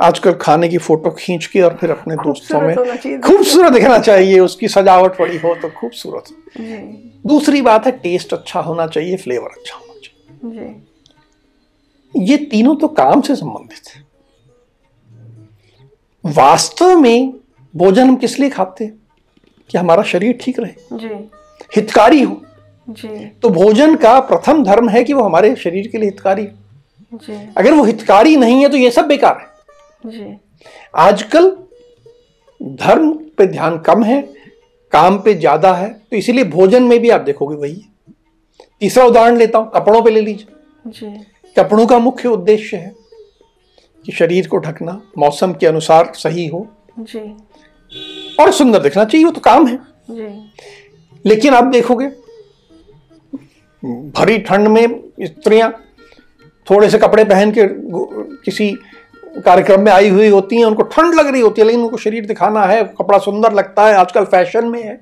आजकल 0.03 0.33
खाने 0.33 0.69
की 0.69 0.79
फ़ोटो 0.79 1.11
खींच 1.11 1.47
के 1.47 1.61
और 1.61 1.77
फिर 1.81 1.91
अपने 1.91 2.15
दोस्तों 2.17 2.61
में 2.61 2.75
खूबसूरत 3.21 3.73
दिखना 3.73 3.99
चाहिए 3.99 4.39
उसकी 4.39 4.69
सजावट 4.69 5.21
बड़ी 5.21 5.39
हो 5.39 5.55
तो 5.55 5.69
खूबसूरत। 5.69 6.25
दूसरी 7.27 7.63
बात 7.63 7.87
है 7.87 7.93
टेस्ट 7.93 8.33
अच्छा 8.33 8.61
होना 8.61 8.87
चाहिए 8.87 9.17
फ्लेवर 9.17 9.49
अच्छा 9.49 9.77
होना 9.77 10.01
चाहिए। 10.01 10.75
ये 12.17 12.37
तीनों 12.37 12.77
तो 12.77 12.89
काम 12.89 13.21
से 13.21 13.37
संबंधित 13.37 13.95
है। 13.95 14.03
वास्तव 16.25 16.99
में 16.99 17.33
भोजन 17.77 18.09
हम 18.09 18.17
किस 18.17 18.39
लिए 18.41 18.51
खाते 18.51 18.85
हैं? 18.85 18.93
कि 19.71 19.79
हमारा 19.79 20.03
शरीर 20.03 20.39
ठीक 20.41 20.61
रहे। 20.61 20.99
जी। 20.99 21.31
हितकारी 21.77 22.23
हो। 22.23 22.43
जी। 22.89 23.27
तो 23.43 23.49
भोजन 23.49 23.97
का 23.97 24.21
प्रथम 24.21 24.65
धर्म 24.65 24.89
है 24.89 25.05
कि 25.05 25.13
वो 25.13 25.23
हमारे 25.23 25.55
शरीर 25.57 25.87
के 25.89 25.99
लिए 25.99 26.09
हितकारी 26.09 26.45
हो। 26.45 26.64
अगर 27.57 27.73
वो 27.73 27.85
हितकारी 27.85 28.37
नहीं 28.37 28.63
है 28.63 28.69
तो 28.69 28.77
ये 28.77 28.91
सब 28.91 29.07
बेकार 29.07 29.39
है। 29.39 30.11
जी। 30.11 30.37
आजकल 30.95 31.51
धर्म 32.61 33.13
पे 33.39 33.47
ध्यान 33.47 33.79
कम 33.79 34.03
है 34.05 34.21
काम 34.93 35.19
पे 35.19 35.35
ज़्यादा 35.35 35.73
है 35.75 35.89
तो 35.89 36.17
इसीलिए 36.17 36.45
भोजन 36.47 36.83
में 36.83 36.99
भी 37.01 37.11
आप 37.11 37.21
देखोगे 37.21 37.57
वही 37.57 37.75
है। 37.75 37.93
तीसरा 38.83 39.05
उदाहरण 39.05 39.37
लेता 39.37 39.59
हूँ 39.59 39.71
कपड़ों 39.71 40.03
पे 40.03 40.11
ले 40.11 40.21
लीजिए। 40.21 41.11
कपड़ों 41.57 41.87
का 41.87 41.99
मुख्य 41.99 42.29
उद्देश्य 42.29 42.77
है 42.77 42.93
कि 44.05 44.13
शरीर 44.13 44.49
को 44.49 44.59
ढकना 44.59 45.01
मौसम 45.19 45.53
के 45.53 45.67
अनुसार 45.67 46.13
सही 46.17 46.47
हो। 46.47 46.67
जी। 47.01 47.21
और 48.41 48.53
सुंदर 48.53 48.83
दिखना 48.83 49.05
चाहिए 49.05 49.25
वो 49.25 49.31
तो 49.31 49.41
काम 49.41 49.67
है। 49.67 49.77
जी। 50.11 50.29
लेकिन 51.25 51.55
आप 51.55 51.65
देखोगे 51.67 52.07
भरी 53.83 54.39
ठंड 54.41 54.69
में 54.69 54.87
स्त्रियाँ 55.23 55.71
थोड़े 56.71 56.91
से 56.91 56.99
कपड़े 56.99 57.25
पहन 57.25 57.51
के 57.51 57.67
किसी 58.45 58.71
कार्यक्रम 59.39 59.81
में 59.81 59.91
आई 59.93 60.09
हुई 60.09 60.29
होती 60.29 60.57
हैं 60.57 60.65
उनको 60.65 60.83
ठंड 60.83 61.15
लग 61.15 61.27
रही 61.27 61.41
होती 61.41 61.61
है 61.61 61.67
लेकिन 61.67 61.83
उनको 61.83 61.97
शरीर 61.97 62.27
दिखाना 62.27 62.65
है 62.65 62.83
कपड़ा 62.99 63.19
सुंदर 63.19 63.53
लगता 63.53 63.87
है 63.87 63.95
आजकल 63.95 64.25
फ़ैशन 64.25 64.67
में 64.69 64.83
है 64.83 65.01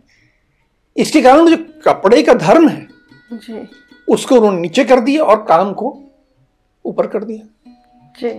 इसके 0.97 1.23
कारण 1.23 1.49
जो 1.51 1.57
कपड़े 1.87 2.23
का 2.23 2.35
धर्म 2.35 2.69
है 2.69 2.87
जी। 3.33 3.67
उसको 4.09 4.37
उन्होंने 4.37 4.61
नीचे 4.61 4.85
कर 4.85 5.01
दिया 5.01 5.25
और 5.25 5.45
काम 5.49 5.73
को 5.73 5.97
ऊपर 6.85 7.07
कर 7.07 7.25
दिया 7.25 7.69
जी। 8.19 8.31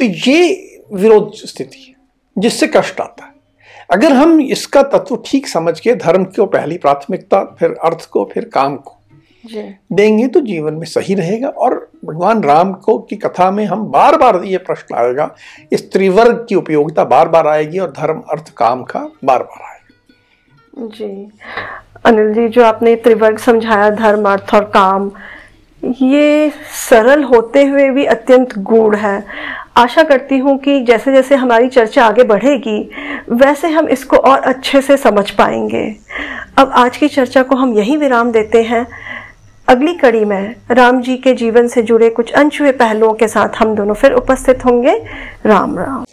तो 0.00 0.04
ये 0.28 0.84
विरोध 0.92 1.32
स्थिति 1.34 1.84
है 1.88 1.94
जिससे 2.36 2.66
कष्ट 2.66 3.00
आता 3.00 3.24
है 3.24 3.38
अगर 3.90 4.12
हम 4.12 4.40
इसका 4.40 4.82
तत्व 4.82 5.16
ठीक 5.26 5.48
समझ 5.48 5.78
के 5.80 5.94
धर्म 5.94 6.24
को 6.24 6.46
पहली 6.46 6.78
प्राथमिकता 6.78 7.42
फिर 7.58 7.74
अर्थ 7.84 8.08
को 8.08 8.24
फिर 8.34 8.44
काम 8.44 8.76
को 8.76 8.96
देंगे 9.92 10.26
तो 10.26 10.40
जीवन 10.40 10.74
में 10.74 10.86
सही 10.86 11.14
रहेगा 11.14 11.48
और 11.48 11.89
भगवान 12.02 12.42
राम 12.42 12.72
को 12.72 12.98
की 12.98 13.16
कथा 13.16 13.50
में 13.50 13.64
हम 13.66 13.84
बार 13.84 14.16
बार 14.16 14.40
ये 14.44 14.58
प्रश्न 14.58 14.94
आएगा, 14.94 15.34
इस 15.72 15.92
त्रिवर्ग 15.92 16.46
की 16.48 16.54
उपयोगिता 16.54 17.04
बार 17.04 17.28
बार 17.28 17.46
आएगी 17.46 17.78
और 17.78 17.90
धर्म, 17.90 18.20
अर्थ, 18.30 18.52
काम 18.56 18.82
का 18.82 19.00
बार 19.24 19.42
बार 19.42 19.62
आएगा। 19.62 20.86
जी। 20.86 21.30
अनिल 22.04 22.32
जी, 22.34 22.48
जो 22.48 22.64
आपने 22.64 22.96
त्रिवर्ग 22.96 23.38
समझाया, 23.38 23.90
धर्म, 23.90 24.28
अर्थ 24.28 24.54
और 24.54 24.64
काम, 24.64 25.10
ये 25.84 26.52
सरल 26.88 27.22
होते 27.22 27.64
हुए 27.64 27.90
भी 27.90 28.04
अत्यंत 28.04 28.58
गूढ़ 28.58 28.96
है। 28.96 29.24
आशा 29.76 30.02
करती 30.02 30.38
हूँ 30.38 30.58
कि 30.58 30.80
जैसे 30.80 31.12
जैसे 31.12 31.34
हमारी 31.34 31.68
चर्चा 31.68 32.06
आगे 32.06 32.22
बढ़ेगी, 32.22 32.90
वैसे 33.30 33.68
हम 33.68 33.88
इसको 33.88 34.16
और 34.16 34.38
अच्छे 34.38 34.80
से 34.80 34.96
समझ 34.96 35.30
पाएँगे। 35.30 35.96
अब 36.58 36.70
आज 36.74 36.96
की 36.96 37.08
चर्चा 37.08 37.42
को 37.42 37.56
हम 37.56 37.74
यही 37.74 37.96
विराम 37.96 38.32
देते 38.32 38.62
हैं। 38.62 38.86
अगली 39.70 39.92
कड़ी 39.94 40.24
में 40.24 40.54
राम 40.70 41.00
जी 41.00 41.16
के 41.16 41.34
जीवन 41.34 41.68
से 41.68 41.82
जुड़े 41.82 42.08
कुछ 42.10 42.32
अनछुए 42.32 42.72
पहलुओं 42.72 43.12
के 43.14 43.28
साथ 43.28 43.48
हम 43.58 43.74
दोनों 43.74 43.94
फिर 43.94 44.12
उपस्थित 44.12 44.64
होंगे। 44.64 44.94
राम 45.46 45.78
राम। 45.78 46.04